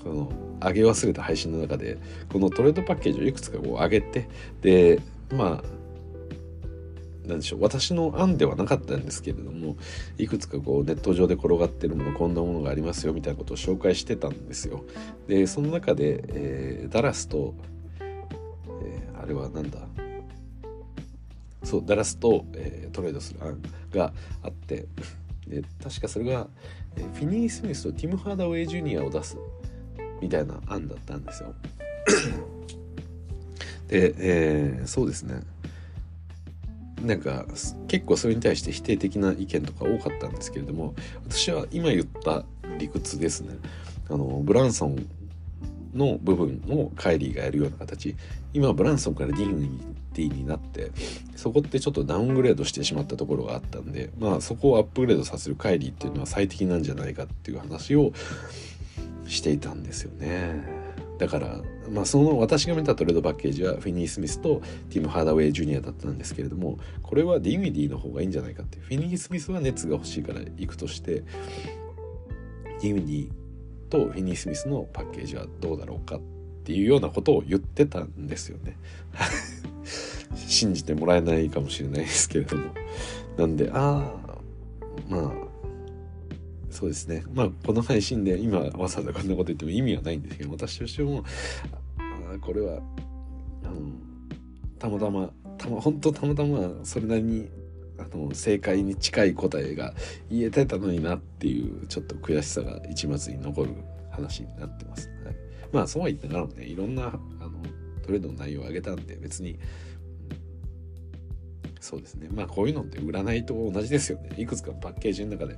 [0.03, 1.97] その上げ忘れた配信の中で
[2.31, 4.29] このトレードパッケージをいくつかこう上げて
[4.61, 5.76] でまあ
[7.27, 9.75] 何でしょう私の案ではなかったんですけれども
[10.17, 14.83] いくつかこうネット上で転がってるものこんなものがありますよみたいなことを紹介してたんですよ。
[15.27, 17.53] でその中で、えー、ダラスと、
[18.81, 19.79] えー、あれはなんだ？
[21.63, 23.61] そうダラスと、えー、トレードする案
[23.91, 24.85] があって
[25.47, 26.47] で確かそれが、
[26.95, 29.37] えー、フィニー・スミスとティム・ハーダウェイ・ジュニアを出す
[30.21, 31.53] みたいな案だったんですよ。
[33.87, 35.41] で、えー、そうですね
[37.01, 37.45] なんか
[37.87, 40.95] 結構それに対して否定的な意見とか多かったんですけれども
[41.29, 42.43] 私は今言った
[42.77, 43.55] 理屈ですね
[44.09, 45.07] あのブランソン
[45.93, 48.15] の部分をカイリーがやるような形
[48.53, 49.79] 今ブランソンからディグニ
[50.13, 50.91] ティになって
[51.35, 58.11] そこってちょっとダウングレードしてしまったところがあったんでまあそこをアップグレードさせるカイリーっていうのは最適なんじゃないかっていう話を
[59.27, 60.86] していたんですよね。
[61.17, 71.23] だからまあその私が見たトレードパッケージはフィニー・スミスとティム・ハーダウェイ・ジュニアだったんですけれどもこれはディンウィディの方がいいんじゃないかってフィニー・スミスはネッツが欲しいから行くとして
[72.81, 73.29] ディンウィディ
[73.89, 76.21] とフィニー・スミスのパッケージはどうだろうかっ
[76.63, 78.77] ていうようなことを言ってたんですよね。
[80.35, 82.65] 信じてもらえないかもしれないですけれども。
[83.37, 84.37] なんでああ
[85.09, 85.46] まあ
[86.69, 87.23] そうですね。
[87.33, 91.23] まあこの配信で今わざわざこんなこと言っても意味はないんですけど私としても
[91.97, 92.79] あこれは、
[93.63, 94.01] うん、
[94.77, 97.49] たまたまたま本当たまたまそれなりに
[97.97, 99.93] あの正解に近い答えが
[100.29, 103.75] 言えてたのになっていうちょっと悔しさが一末に残る
[104.11, 105.09] 話になってます。
[105.25, 105.35] はい、
[105.71, 106.65] まあそうは言ってならね。
[106.65, 107.51] いろんなあの
[108.03, 109.57] トレードの内容を上げたんで別に
[111.79, 112.29] そうですね。
[112.31, 114.29] まあこういうのって占いと同じですよね。
[114.37, 115.55] いくつかパッケージの中で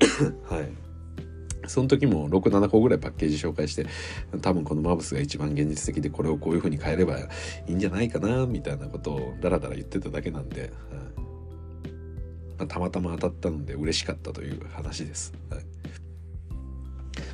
[0.48, 0.68] はい
[1.66, 3.86] その時も67個ぐらいパッケージ紹介して
[4.42, 7.26] 多分このマブスが一番現実的でこれをこういう風に変えればい
[7.68, 10.70] いんじゃないかなみたいなことをダラダラ言ってただけなんで、はい
[12.58, 15.32] まあ、たまたま当たったので嬉しかったという話です。
[15.48, 15.64] はい、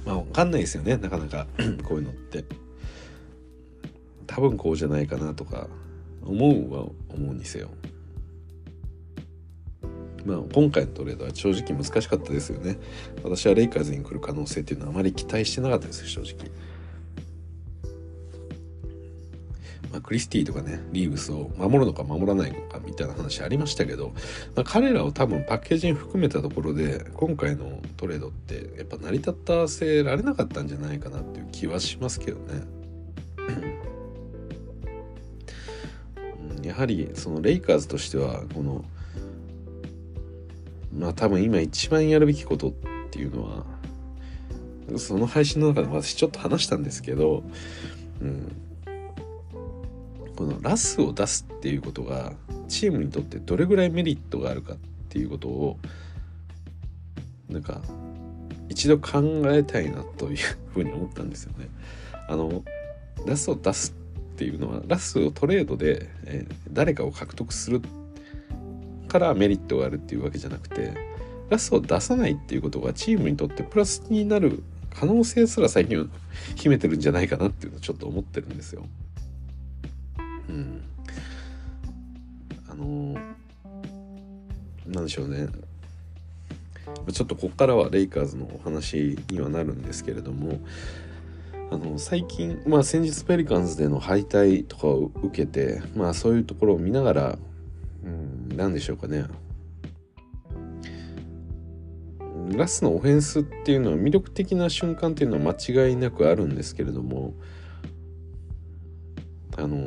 [0.07, 1.49] まあ分かんないですよねなかなか
[1.83, 2.45] こういうのって。
[4.31, 5.67] 多分こうじゃないかなとか
[6.23, 7.69] 思うは思うにせよ。
[10.25, 12.79] まあ、今回のトレードは正直難しかったですよね。
[13.23, 16.51] 私はレイカーズに来る可能性っていうのはあまり期待してなかったです正直。
[19.91, 24.13] まあ、クリスティとかねリーブスを守るのか守らないのかみたいな話ありましたけど、
[24.55, 32.63] まあ、彼らを多分パッケージに含めたところで今回のトレードってやっぱ成り立たせられなかったんじゃないかなっていう気はしますけどね。
[36.63, 38.85] やはりそのレイカーズとしてはこの
[41.01, 42.73] まあ多分今一番やるべきことっ
[43.11, 47.43] ていうのはその配信の中で私ちょっと話したんですけど、
[48.21, 48.53] うん、
[50.37, 52.35] このラスを出すっていうことが
[52.69, 54.77] チームにとってどれぐらいメリットがあるかっ
[55.09, 55.79] ていうことを
[57.49, 57.81] なんか
[58.69, 60.37] 一度考えたいなという
[60.75, 61.69] ふうに思ったんですよね。
[62.29, 62.63] あの
[63.27, 63.95] ラスを出す
[64.35, 67.81] っていうのはラスをトレードで、え、誰かを獲得するっ
[69.11, 70.95] からメリットがあるっていうわけじゃなくて
[71.51, 74.63] ラスを出さないっていうことがチームにとってプラスになる
[74.95, 76.07] 可能性すら最近は
[76.55, 78.85] 秘めてるんじゃないかなっていうのをちょっと思ってるんですよ。
[80.49, 80.83] うん。
[82.69, 83.21] あの
[84.87, 85.49] なんでしょうね。
[87.13, 90.61] ちょっとここからはレイカーズのお話にはなるんですけれども
[91.71, 97.39] あの最近、まあ、先日ペリカンズでの敗退とかを受けて、まあ、そういうところを見ながら
[98.05, 99.27] うん何でしょうかね。
[102.57, 107.35] ラスのオフェンスっていうのは魅力的な瞬間っていうのは間違いなくあるんですけれども
[109.57, 109.79] あのう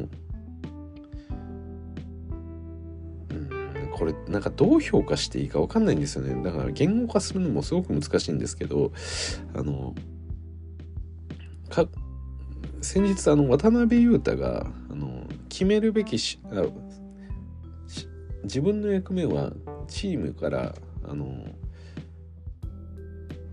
[3.34, 6.42] んこれなんかどう評価していいか分かんないんですよね。
[6.44, 8.92] だから言語化するのもすごく難しいんですけど
[9.54, 9.94] あの
[11.70, 11.88] か
[12.82, 16.64] 先日あの渡辺裕太があの決めるべきしあ
[18.44, 19.52] 自分の役目は
[19.88, 21.46] チームからあの、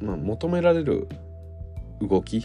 [0.00, 1.08] まあ、求められる
[2.00, 2.44] 動き、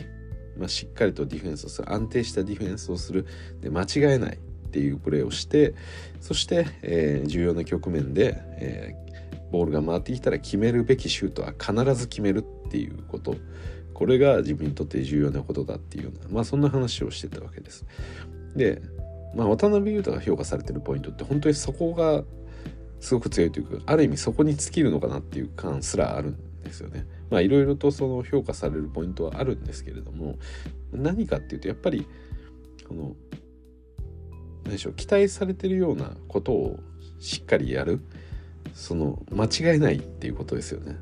[0.57, 3.25] まあ、しっかりとディフェンスをする安定したディフェンスをする
[3.61, 5.73] で間違えないっていうプレーをして
[6.19, 13.35] そして、えー、重要な局面で、えー、ボールが回ってきたら決めるべきシュートは必ず決めるっていうこと
[13.93, 17.85] これが自分にとって重要なことだっていうようなまあそんな話をしてたわけです。
[18.53, 18.81] で
[19.35, 22.23] まあ、渡辺裕太が評価されてるポイントって本当にそこが
[22.99, 27.05] すごく強いというかある意味そこに尽きるのかなっていう感すらあるんですよね。
[27.29, 30.37] まあいろいろとその評価されるポイントはあるんですけれども
[30.91, 32.07] 何かっていうとやっぱり
[32.87, 33.15] この
[34.63, 36.79] 何でしょう期待されてるようなことを
[37.19, 37.99] しっかりやる
[38.73, 40.97] その間違えないっていうことですよね。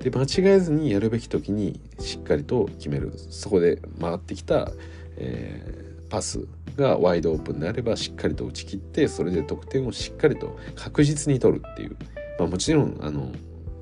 [0.00, 4.72] で間違えずにやるべき時にしっかりと決めるそこで回ってきた、
[5.18, 11.96] えー、パスがワイドオープンであればしっかりと打ち切ってそれで得点をしっかりと確実に取るっていう、
[12.38, 13.32] まあ、もちろんあの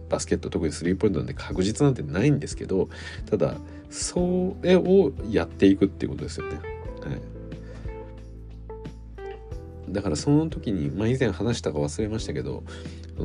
[0.09, 2.89] バスケット特にスリーポイントなんで確実なんてないんですけど
[3.31, 3.57] ただ
[3.91, 6.57] それをやっていくっていうことですよね。
[6.57, 7.39] はい
[9.91, 12.63] だからその時に、まあ、以前話したか忘れましたけど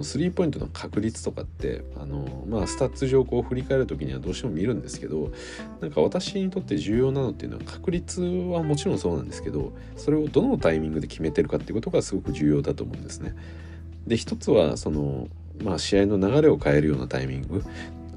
[0.01, 5.31] スリーポイントの確率とかってあの、まあ、スタッツ上こう振り返る時にはどうしても見るんですけど
[5.81, 13.35] なんか私にとって重要なのっていうのは確率はもちろんそうなんですけどそれをどのタイミングで決めてるかっていうことがすごく重要だと思うんですね。
[14.07, 15.27] で一つはその
[15.61, 17.63] まあ、試合の流れを変えるようなタイミング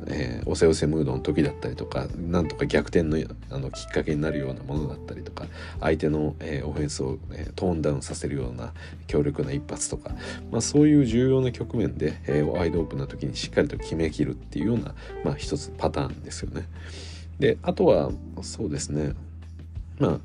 [0.08, 3.18] えー、おせおせムードの時だったりとかなんとか逆転の
[3.50, 5.46] あのきっかけになるようなものだったりとか
[5.80, 8.72] 相手の、えー、オフェンスを、えー、トーンダウンさせるような
[9.06, 10.10] 強力な一発とか、
[10.50, 16.68] まあ、そういう重要な局面で、え、ワイドオープンな時にしっかりと決めきるっていうような、まあ、一つパターンですよね。
[17.38, 19.12] であとはそうですね
[19.98, 20.20] まあ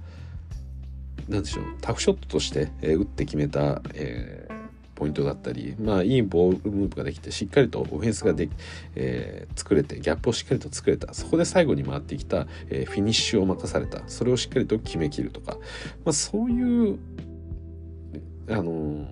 [1.28, 4.61] なんでしょうタフショットとして、え、打って決めた、えー
[5.02, 8.50] ポイントだったり、まあ、いいボールムーブができてしっかりとオフェンスがで、
[8.94, 11.12] えー、作れてギャップをしっかりと作れた。
[11.16, 14.04] そこで最後に回ってきた、えー、フィニッシュを任された。
[14.06, 15.58] それをしっかりと決めきるとか、
[16.06, 17.00] まあ、そういう
[18.48, 19.08] あのー、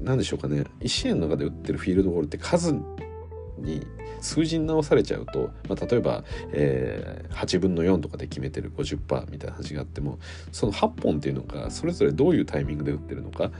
[0.00, 0.62] 何でしょうかね。
[0.78, 2.72] 1試合の中で打ってるフィールドゴールって数
[3.58, 3.84] に
[4.24, 10.18] 数字に直されちゃうと、まあ、例えば、えー、8分の4とかで決めてる50%みたいな話があっても
[10.50, 13.50] その8本っていうのがそれぞれどういうタイミングで打ってるのか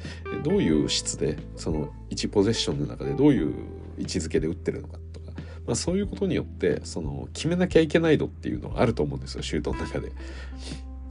[0.42, 3.54] どういう質でその1ポゼッションの中でどういう
[3.98, 5.32] 位置づけで打ってるのかとか、
[5.66, 10.12] まあ、そういうことによってその決めなきゃいけない度っていうのがあると思うんですよシュートの中で。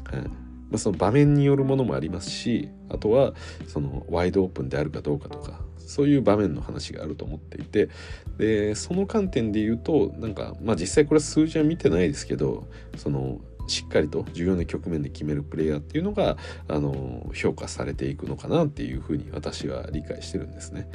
[0.05, 0.43] はい
[0.73, 3.33] まあ、その場面によるものもありますしあとは
[3.67, 7.89] そのワイドオープンであるかどうかとかそういう場面の話があると思っていて
[8.37, 12.67] でその観点で言うとなんかまあ実際これ数字は見てないですけど
[12.97, 20.87] そのしっかりと重要な局面で決めるプレイヤーっていうのがあの評価されていくのかなっていうふうに私は理解してるんですね。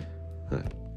[0.50, 0.88] はい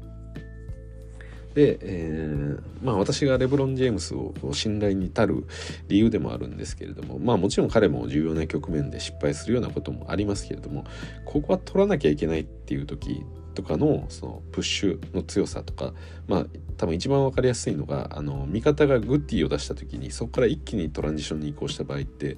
[1.54, 5.46] で、えー、まあ私がレブロン・ジェームスを信頼に至る
[5.88, 10.84] 理由でもあるんですけれどもまあもちろん彼も重要な局面で失敗するようなこともありますけれども
[11.24, 13.22] ここは取らなきゃいけないっていう時
[13.54, 15.92] とかのそのプッシュの強さとか
[16.26, 16.46] まあ
[16.76, 22.36] 多分一番分かりやすいのがあの味方がグッディを出した時にそこから一気にトランジションに移行した場合って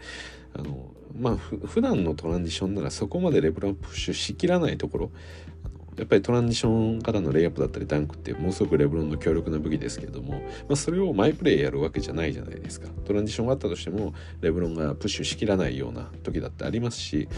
[0.54, 5.10] あのまあふ普段のトランジションならそこまでレブロンプッシュしきらないところ
[5.96, 10.32] やっぱりトランジションからのレイアップだったりダンクってものすごくレブロンの強力な武器ですけれども、
[10.68, 12.88] まあ、それをマイプレイやるわけじゃないじゃないですか。
[13.04, 17.28] トランジションがあったとしてもレブロンがプッシュしきらないような時だってありますし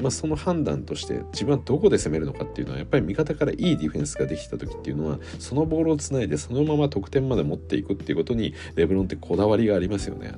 [0.00, 10.32] まあ、その判断として自分はどこで攻めるのかっていうのはやっぱり味方からいいディフェンスができた時っていうのはそのボールをつないでそのまま得点まで持っていくっていうことにレブロンってこだわりがありますよね。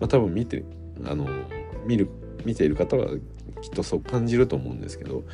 [0.00, 0.64] まあ、多分見て
[1.04, 1.28] あの
[1.86, 2.08] 見る
[2.44, 3.06] 見ている方は
[3.60, 5.24] きっとそう感じると思うんですけど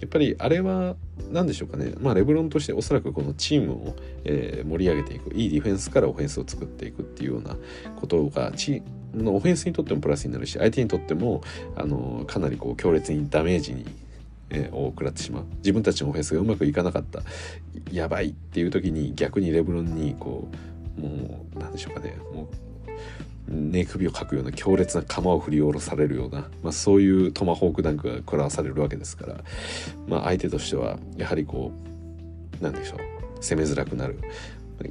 [0.00, 0.96] やっぱりあれは
[1.30, 7.56] 何でしょうかね、まあ、レブロンとしておそらくこのチームを、えー、盛り上げていくいいディフェンスからオフェンスを作っていくっていうような
[7.96, 8.82] ことがチ
[9.16, 11.42] のオフェンスにとってもプラスになるし相手にとっても
[11.76, 13.84] あのかなりこう強烈にダメージに、
[14.50, 15.44] えー、を食らってしまう。
[15.58, 17.22] 自分たちのオフェンスがうまくいかなかった。
[17.92, 18.28] やばい。
[18.28, 20.48] っていう時に逆にレブロンにこ
[20.98, 22.16] うもう何でしょうかね。
[22.32, 22.46] もう
[23.48, 29.36] 寝首をかくような強烈な釜を振り下ろされるような、まあ、そういうトマホークダンクが食らわされるわけですから、
[30.08, 31.70] まあ、相手としてはやはりこ
[32.60, 32.98] うなんでしょう。
[33.40, 34.18] 攻めづらくなる。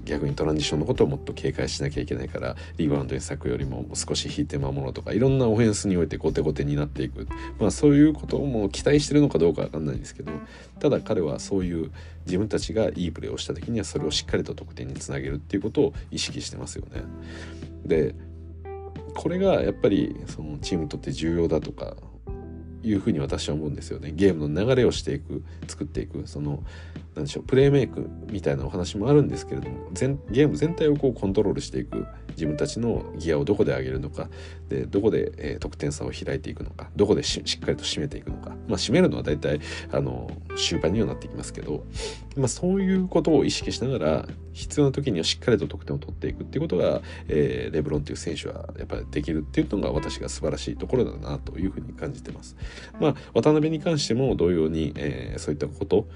[0.03, 7.27] 逆にトランジションのことをもっと警戒しなきゃいけないからリバウンドに咲くよりも少し引いて守ろうとかいろんなオフェンスにおいて後手後手になっていく、
[7.59, 10.31] まあ、そういうことも期待してるのかどうかわかんないんですけど
[10.79, 11.91] ただ彼はそういう
[12.25, 17.03] 自分たちがいいプレーをした時にはそれをしっかりと得点につなげるっていうことを意識してますよね。
[17.85, 18.15] で
[19.15, 21.95] これがやっぱりそのチームにとって重要だとか
[22.83, 26.63] いうふうに私は思うんですよねゲームの流れをしていく作っていくその
[27.15, 34.29] 何でしょうプレーメイクみたいなお話もあるんですけれども全ゲーム全体をこうコントロールしていく自分たちのギアをどこで上げるのか
[34.67, 39.61] でどこで、えー、得点差を開いていくのかどこでしっかりと締めていくのかまあ締めるのは大体
[39.91, 41.85] あの終盤にはなってきますけど、
[42.35, 52.55] まあ、そういうことを意識しながら必要な時にはしっかりと得点を取っていくっていうことが、えー、レブロンという選手はやっぱりできるっていうのが私が素晴らしいところだなというふうに感じてます。
[52.99, 56.07] まあ渡辺に関しても同様に、えー、そういったこと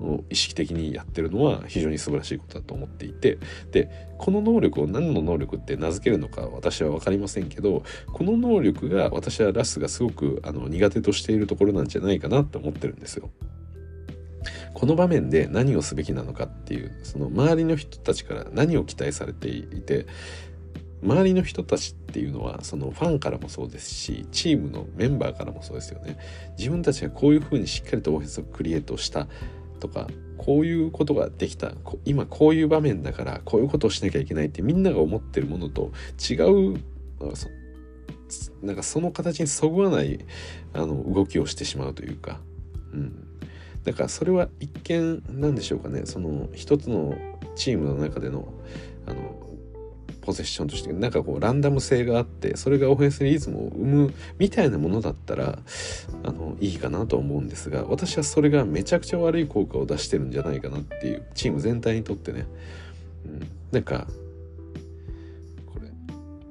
[0.00, 3.38] を意識的にやってるのは非常に素晴らしいことだと思っていて
[3.70, 7.82] でこの能力を何の能力って名付けるのか私は分かりませんけど
[8.12, 13.30] この能力が私はラスがすごくあの苦手としているところなんじゃないかなって思ってるんですよ。
[14.74, 20.06] この場面で何をすべきなのかっていうその周りの人たちから何を期待されていて
[21.02, 26.18] 周りの人たちっていうのはそのファンからもそうですしチームのメンバーからもそうですよね
[26.58, 29.28] 自分たちがこういうふうにしっかりとオフェンスをクリエイトした
[29.78, 31.72] とかこういうことができた。
[32.04, 36.80] 今こういう場面だからこういうことをしなきゃいけないってみんなが思ってるものと違う
[38.62, 40.18] なんかその形にそぐわない
[40.74, 42.40] あの動きをしてしまうというか、
[42.92, 43.26] うん、
[43.84, 46.02] だからそれは一見何でしょうかね。
[46.04, 47.16] その一つの
[47.56, 48.52] チームの中での
[49.06, 49.37] あの
[50.28, 55.58] ポゼッションとしてなんかこうランダム性があってそれがオフェンスリズムを生むみたいなものだったら
[56.22, 62.44] あのいいかなと思うんですが私はそれがめちゃくちゃ悪い効果を出してるんじゃないかなっていうチーム全体にとってね、
[63.24, 64.06] うん、なんか
[65.64, 65.88] これ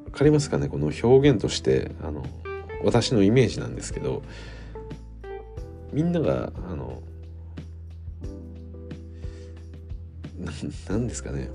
[0.06, 0.70] 分かりますかね？
[0.70, 2.26] この表現としてあの
[2.84, 4.24] 私のイメージなんですけど
[5.94, 7.04] みんながあの
[10.90, 11.52] 何ですかね？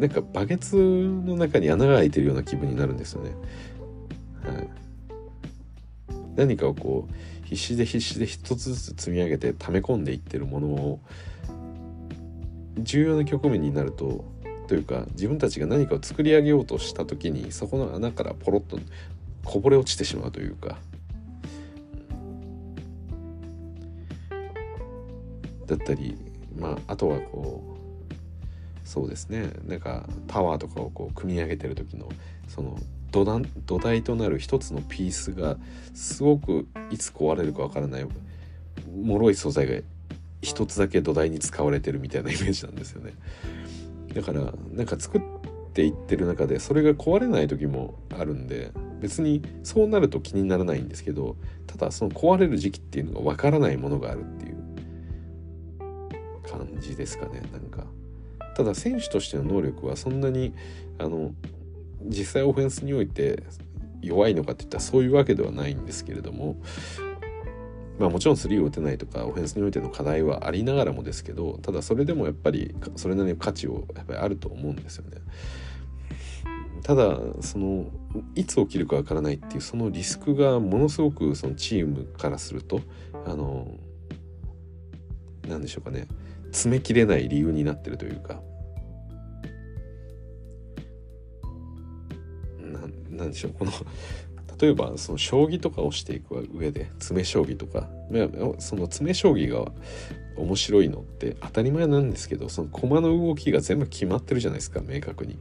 [0.00, 3.32] なんかバケツの中に穴が開いてるような気分になるんですよね。
[4.42, 4.68] はい、
[6.36, 11.00] 何かをこう必死で必死で一つずつ積み上げて溜め込んでいってるものを
[12.78, 14.24] 重要な局面になると
[14.68, 18.78] というか自分たちが何かを作り上げようとした時にそこの穴からポロッと
[19.44, 20.78] こぼれ落ちてしまうというか。
[25.66, 26.16] だったり
[26.56, 27.69] まああとはこう
[28.90, 32.08] そうですねなんかタワーとかをこう組み上げてる時の
[32.48, 32.76] その
[33.12, 35.58] 土台土台となる一つのピースが
[35.94, 38.06] すごくいつ壊れるかわからない
[38.92, 39.86] 脆い素材が
[40.42, 43.12] 一つだけ土台に使われてるみたいな イメージなんですよね。
[44.12, 45.20] だからなんか作っ
[45.72, 51.36] ていってる中でそれが壊れない時もあるんで別にそうなると気にならないんですけど
[51.68, 54.56] ただその壊れる時期っていうのがわからないものがあるっていう
[56.42, 57.86] 感じですかねなんか。
[58.56, 60.54] ただ選手としての能力はそんなに
[60.98, 61.32] あの
[62.02, 63.42] 実際オフェンスにおいて
[64.02, 66.56] 弱いのかっていったらそういうわけではないんですけれども
[67.98, 75.18] まあもちろんスリーを打てないとかオフェンスにおいての課題はありながらもですけどただそれでもやっぱりそれなりの価値をやっぱりあると思うんですよね。
[76.82, 77.86] ただその
[78.34, 82.80] いつ起きるかわからないっていうそのリスクがものすごくそのチームからすると
[83.26, 83.74] あの
[85.46, 86.08] 何でしょうかね
[86.52, 88.40] 詰めきれない理由になってるというか。
[93.10, 93.52] なんでしょう。
[93.52, 93.72] この
[94.60, 97.88] 例えばその将棋とかをしていく上で詰将棋とか。
[98.58, 99.70] その詰将棋が
[100.36, 105.38] 面白いのって当たり前なんですけどその駒の動きが全部決まってるじゃないですか明確に。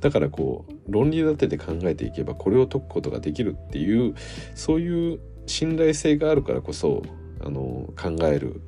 [0.00, 4.14] だからこう論理立てて考えていけばこれを解くことができるっていう
[4.54, 7.02] そういう信頼性があるからこそ
[7.44, 8.62] あの考える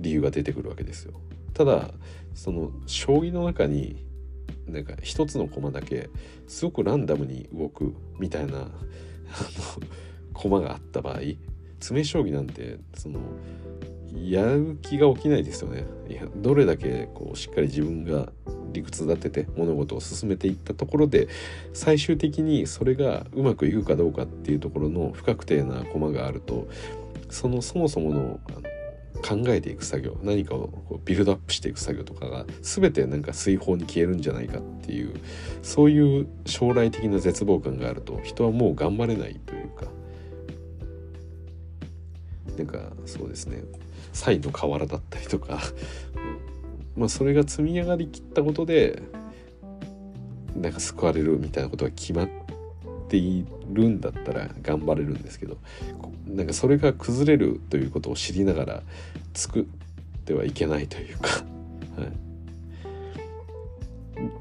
[0.00, 1.14] 理由が出てくるわけですよ。
[1.54, 1.90] ただ
[2.34, 4.04] その将棋の中に
[4.66, 6.10] なんか一つの駒だけ
[6.46, 8.68] すごくランダムに動くみたいなあの
[10.34, 11.20] 駒があった場合
[11.80, 13.20] 詰将棋なんてその
[14.14, 15.84] やる気が起きないですよね。
[16.08, 18.32] いやどれだけこうしっかり自分が
[18.72, 21.28] 理屈立てて物事を進めていったところで
[21.72, 26.68] 最終的にそれがうまくいくかどうかっていうところの不確定な駒があると
[27.30, 28.62] そのそもそものあの
[29.18, 35.14] 考えていく作業何かをこうビルドアップしていく作業とかが全てなんか水泡に消えるんじゃないかっていう
[35.62, 39.86] そういう将来的な絶望感があると人はもう頑張れないというか
[42.58, 43.62] なんかそうですね。
[44.12, 45.60] サイの河原だったりとか、
[46.96, 49.02] まあそれが積み上がりきったことで
[50.56, 52.28] なんか救われるみたいなことが決まっ
[53.08, 55.56] ているんだったら頑張れるんですけど
[56.26, 58.82] なんかそれが崩れるということを知りながら
[59.34, 59.64] 作っ
[60.24, 61.28] てはいけないというか、
[61.96, 62.04] は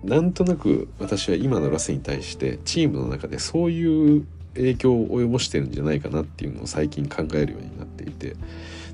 [0.06, 8.36] い、なんとなく私は今のラスに対してチームの中でそういう影響を及ぼしてるんじゃないかなっていうのを最近考えるようになっていて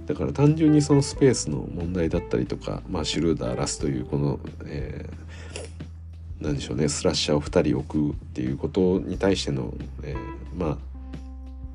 [0.05, 5.22] だから単純にそのスペースの問題だったりとか、まあ、シュルーダーラスというこの、えー、
[6.39, 9.73] 何でしょうねスラッシャーを2人置くっていうことに対しての、
[10.03, 10.17] えー、
[10.55, 10.77] まあ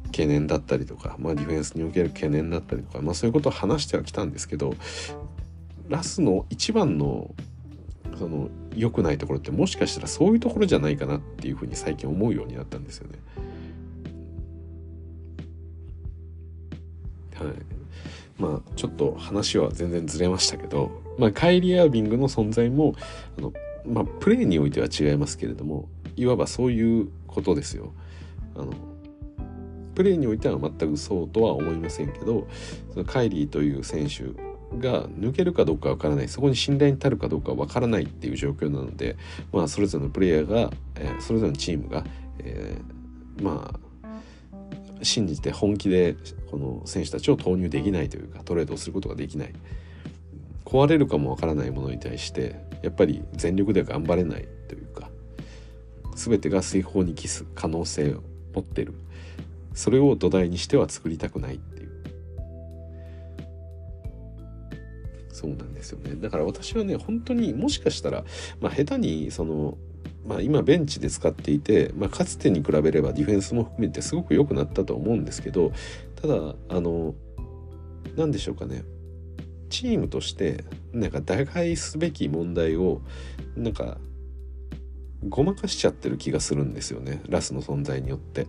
[0.06, 4.74] 懸念だったりとか、まあ、ディフェンスにおける懸念だったりとか、まあ、そういうことを話してはきたんですけど
[5.88, 7.34] ラスの一番の
[8.18, 13.18] その良くないところってもしかしたらそういうところじゃないかなっていうふうに最近思うようになったんですよね。
[17.34, 17.46] はい、
[18.38, 22.94] まあちょっと話は全然ずれましたけど、まあ、カイリー・アービングの存在も
[23.38, 23.52] あの、
[23.88, 27.92] まあ、プレーにおいては違いますけれどもいわばそういうことですよ。
[28.54, 28.72] あの
[29.94, 32.46] プレーにおいては全くそうとは思いませんけど
[32.92, 34.26] そのカイリーという選手
[34.78, 39.16] が抜けるかどうかわからないそこに信頼に足るかどうかわからないっていう状況なので、
[39.52, 42.04] まあ、それぞれのプレイヤーが、えー、それぞれのチームが、
[42.38, 43.88] えー、まあ
[45.02, 46.16] 信じて本気で
[46.50, 49.52] この選手たちを投入できないというかトレードをすることができない
[50.64, 55.10] 壊れるかもわからないものに対してやっぱり全力では頑張れないというか
[56.14, 58.22] 全てが水泡に帰す可能性を
[58.54, 58.94] 持ってる。
[59.74, 61.90] それを土台にしては作りたくないっていう。
[65.30, 66.16] そうなんですよね。
[66.16, 68.24] だから私はね本当にもしかしたら、
[68.60, 69.78] まあ、下手にその
[70.26, 75.72] まあ、今ベンチで使っていて、まあ、かつてに比べればディフェンスも含めてすごく良くなったと思うんですけど
[76.20, 77.14] ただあの
[78.14, 78.82] 何でしょうかね。
[79.68, 83.00] チームとしてなんか打開すべき問題を
[83.56, 83.98] なんか
[85.28, 87.20] ごまかしちゃってる気がするんですよね。
[87.28, 88.46] ラスの存在によって。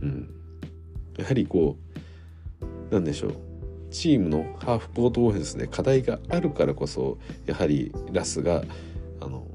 [0.00, 0.28] うん、
[1.16, 1.76] やはりこ
[2.90, 3.34] うなんでしょう。
[3.92, 8.64] チームのハーフコートオフェンスで課題があるからこそやはりラスが
[9.20, 9.46] あの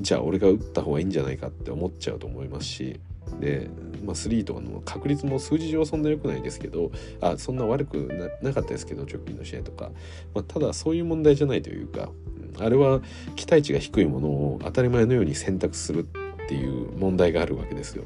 [0.00, 3.00] じゃあ俺が打った方がいいんじゃないかって思っちゃうと思いますし
[3.40, 3.70] で、
[4.04, 8.08] まあ、3とかの確率も数字上そんな良くないですけどあそんな悪く
[8.42, 9.90] なかったですけど直近の試合とか、
[10.34, 12.10] まあ、ただそういう問題じゃないというか
[12.58, 13.00] あれは
[13.36, 16.06] 期待値が低いものを当たり前のように選択する
[16.44, 18.04] っていう問題があるわけですよ。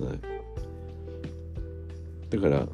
[0.00, 0.40] はい
[2.30, 2.68] だから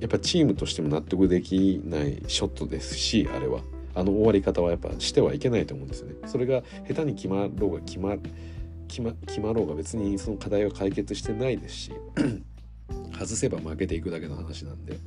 [0.00, 3.60] やっぱチームとしても納得できないショットですしあれは
[3.94, 6.16] あの終わり方はやっぱしてはいけないと思うんですよね。
[6.26, 8.16] それが下手に決まろうが決ま
[8.94, 11.92] 決ま決まろうが別にその課題は解決してないですし
[13.18, 14.98] 外せば負けていくだけの話なんで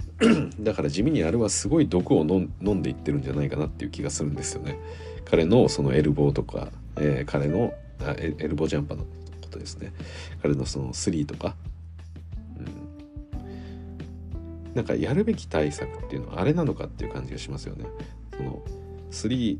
[0.60, 4.78] だから地味にあれはすごい毒を飲んでいってるんじゃないかなっていう気がするんですよね。
[5.26, 9.10] 彼のそのエルボーとか、えー、彼のあエルボージャンパーのこ
[9.50, 9.92] とですね
[10.40, 11.56] 彼のその3とか、
[12.58, 12.62] う
[14.70, 17.86] ん、なんかやるべき対策っていうのはあれなのかっていう感じがしますよね。
[18.36, 18.62] その
[19.10, 19.58] 3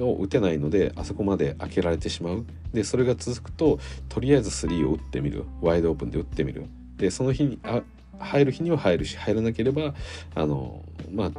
[0.00, 2.44] を打てないのであそこまで開けられてしまう。
[2.72, 3.78] でそれが続くと
[4.08, 5.44] とりあえず3を打ってみる。
[5.60, 6.66] ワイドオープンで打ってみる。
[6.96, 7.82] でその日にあ
[8.18, 9.94] 入る日には入るし入らなければ
[10.34, 10.82] あの
[11.12, 11.30] まあ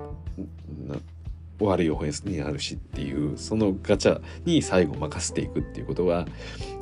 [1.59, 6.25] 悪いオフェンスにあるしっていうそのガチャに最後任せていくっていうことが、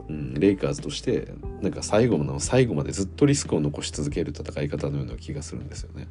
[0.09, 6.07] うん、レイカーズとしてなんか最後の最後までずっとリスクを残し続ける戦い方のような気がするんですよね。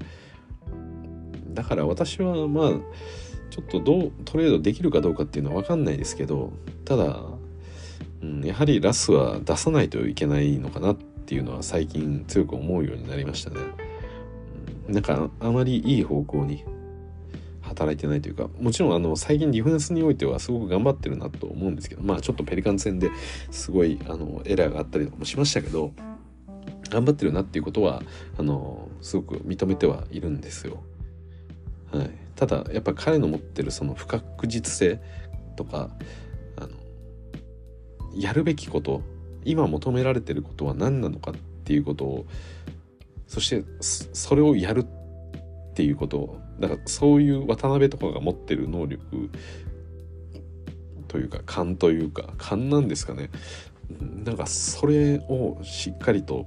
[1.53, 2.71] だから私はまあ
[3.51, 6.53] ちょっとどうトレードできるかどうかっていうのは分かんないですけど
[6.85, 7.21] ただ、
[8.23, 13.57] うん、やはりラスは出さないといけないのかなっていうのは最近強く思うようになりましたね。
[14.89, 16.65] うん、なんかあまりいい方向に
[17.63, 23.11] 働いてないというかもちろんあの最近ディフェンスにおいてはすごく頑張ってるなと思うんですけどまあちょっとペリカン戦で
[23.51, 25.93] すごいあのエラーがあったりもしましたけど
[26.91, 28.03] 頑張ってるなっていうことは
[28.37, 30.83] あのすごく認めてはいるんですよ。
[31.93, 32.11] はい、
[32.41, 34.99] ただやっぱ彼の持ってるその不確実性
[35.57, 35.91] とか
[36.57, 36.71] あの
[38.15, 39.03] やるべきこと
[39.45, 41.35] 今求められてることは何なのかっ
[41.65, 42.27] ていうことを
[43.27, 49.31] そしてそれをやるっていうことをだからそういう渡辺とかが持ってる能力
[51.09, 53.29] というか勘というか勘なんですかね。
[54.01, 56.47] なんかそれをしっかりと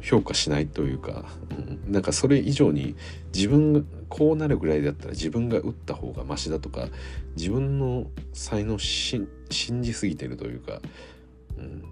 [0.00, 2.96] 評価しないというか、うん、なんかそれ以上に
[3.34, 6.88] 自分がこうなるぐらいだったら自分が打った方がマシだとか
[7.36, 9.28] 自分の才能信
[9.82, 10.80] じすぎてるというか、
[11.58, 11.84] うん、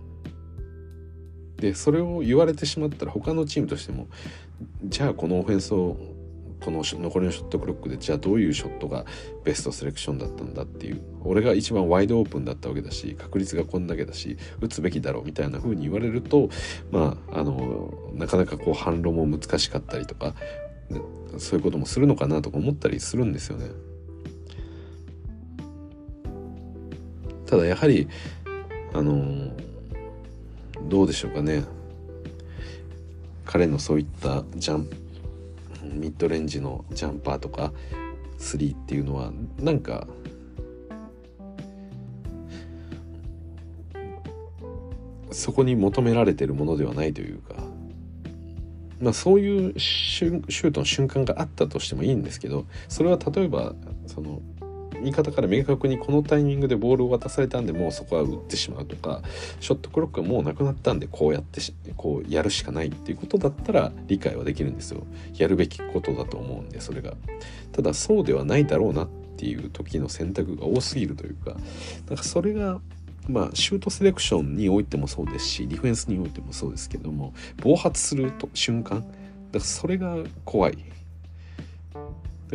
[1.57, 4.09] でそれを言われてしまったら他のチームとしても
[4.85, 5.97] じゃあこのオフェンスを
[6.61, 9.05] この残りのショットクロックでじゃあどういうショットが
[9.45, 16.51] ベストセレクションだったんだっていう俺が一番ワイドオープンだったわけだし確率がこんだけだし打つべきだろうみたいな風に言われると
[16.91, 20.35] まああのなかなかこう反論も難しかったりとか
[21.39, 23.67] そういうこともするのかなとか思ったりするんですよね。
[27.47, 28.09] ただやはり
[28.93, 29.51] あの
[30.89, 31.65] どうでしょうかね
[33.47, 35.08] 彼のそういったジャンプ
[35.83, 37.73] ミッドレンジのジャンパーとか
[38.39, 40.07] スリーっていうのはなんか
[45.31, 47.55] そこに求められてるものではないというか
[49.01, 53.75] まあそういうシュートの瞬間があったとしてもいいんですけどそれは例えば
[54.07, 54.41] その
[55.01, 59.23] 味方から明確にこのタイミングでボールを渡されたんでもうそこは打ってしまうとか
[59.61, 61.61] ショットクロックがもうなくなったんでこうやって
[61.97, 65.07] こうやるしかないっていうことだったら理解はできるんですよ。
[65.37, 67.15] やるべきことだと思うんでそれが。
[67.73, 71.57] ただそうではないだろうなっていう時の選択が多すぎるというか
[72.09, 72.81] なんかそれが
[73.29, 79.01] まあ、シュートセレクションにおいてもそうですしディフェンスにおいてもそうですけども暴発すると瞬間。
[79.03, 79.13] だか
[79.53, 80.17] らそれが
[80.47, 80.79] 怖い。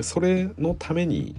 [0.01, 1.35] それのために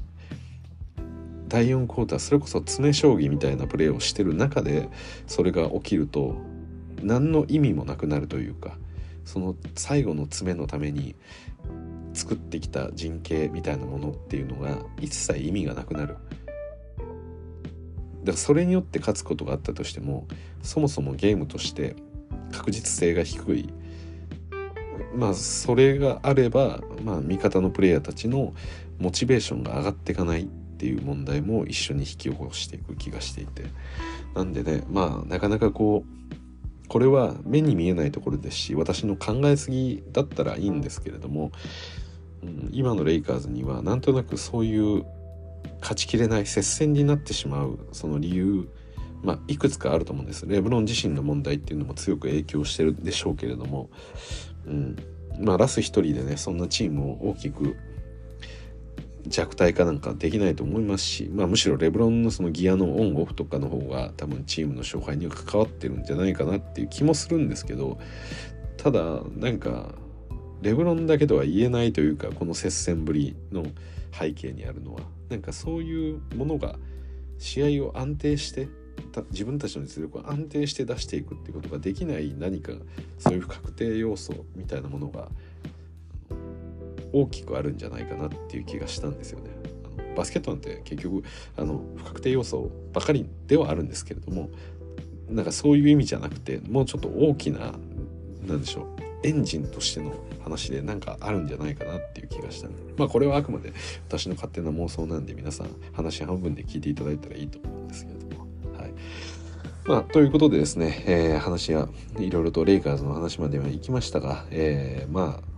[1.54, 4.88] 第4クォーターそれこそ詰将棋みたいなプレーをしてる中で
[5.28, 6.34] それが起きると
[7.00, 8.76] 何の意味もなくなるというか
[9.24, 11.14] その最後の詰めのために
[12.12, 16.16] 作ってきた陣形みたいなものっていうのが一切意味がなくなる。
[18.24, 20.26] だからそれによって勝つことがあったとしても
[20.60, 21.94] そもそもゲームとして
[22.50, 23.72] 確実性が低い
[25.14, 28.54] まあそれがあれば、まあ、味方のプレイヤーたちの
[28.98, 33.64] モチベーションが上がっていかないっていう問題も一緒に引き起こしていく気がしていて
[34.34, 41.52] なんでねまあなかなかこうこれは目に見えないところですし私の考えすぎだったらいいんですけれども、
[42.42, 45.04] うん、今のレイカーズにはなんとなくそういう
[45.80, 48.68] 勝ちきれない接戦になってしまうその理由
[49.22, 50.46] まあ、いくつかあると思うんです。
[50.46, 53.88] レブロン自身の問題っていうのも強く影響してるでしょうけれども、
[54.66, 54.96] うん、
[55.40, 57.74] まあラス一人でねそんなチームを大きく
[59.26, 67.98] 弱体化なんかできないと思いますし、まあ、むしろレブロンのそのギアのオンオフとかの方が多分チームの勝敗には関わってるんじゃないかなっていう気もするんですけど
[68.76, 69.94] ただなんか
[70.60, 73.66] レブロンだけとは言えないというかこの接戦ぶりの
[74.12, 76.76] 背景にあるのはなんかそういうものが
[77.38, 78.68] 試合を安定して
[79.30, 82.72] 自分たちの実力を安定して出していくっていうことができない何か
[83.18, 85.28] そういう確定要素みたいなものが
[87.14, 89.50] 大きくあるんじゃないかなっていう気がしたんですよね。
[89.84, 91.24] あのバスケットなんて結局
[91.56, 94.50] あの不確定要素ばかりではあるんですけれども
[95.28, 97.74] なんかそういう意味じゃなくてもうちょっと大きな
[98.46, 98.86] 何でしょう
[99.26, 100.12] エンジンとしての
[100.42, 103.72] 話でなんかあるんじゃないかなっていう気がしたまあこれはあくまで
[104.06, 108.46] 私の勝手な妄想なんで皆さん話半分で聞いていただいたらいいと思うんですけれども。
[108.78, 108.92] はい。
[109.86, 111.88] まあということでですね、えー、話は
[112.18, 115.53] いろいろとレイカーズの話までは行きましたが、えー、まあ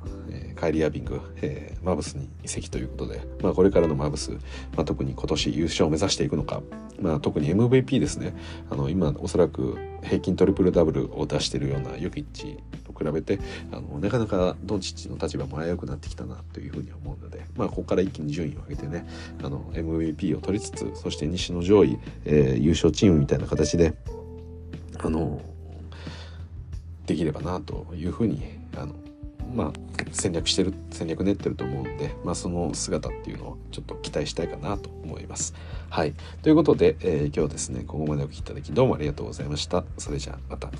[0.56, 4.38] カイリー・アビング、えー、マブスに移籍ということで、まあ、これからのマブス、ま
[4.78, 6.62] あ、特に今年優勝を目指していくのか、
[7.00, 8.34] まあ、特に MVP ですね。
[8.70, 13.38] あの今おそらく平均トリプルダブルを出しているようなヨキッチと比べて
[13.72, 19.06] あのなかなかドンチッチの立場も危うくなってきたなというふうに思うので、まあ、ここから一気に順位を上げてね
[19.42, 23.94] あの MVP を取りつつそして西の上位、えー、優勝チームみたいな形で
[24.98, 25.40] あの
[27.06, 28.42] できればなというふうに
[28.76, 28.94] あの
[29.54, 29.72] まあ、
[30.12, 35.54] 戦略してる戦略練ってると思うんで、まあ、その姿っていうのをちょっと期待したいかなと思います。
[35.90, 39.84] はいということで、えー、今日ですねここまでお聴きいただきどうもありがとうございました。
[39.98, 40.70] それじゃあまた。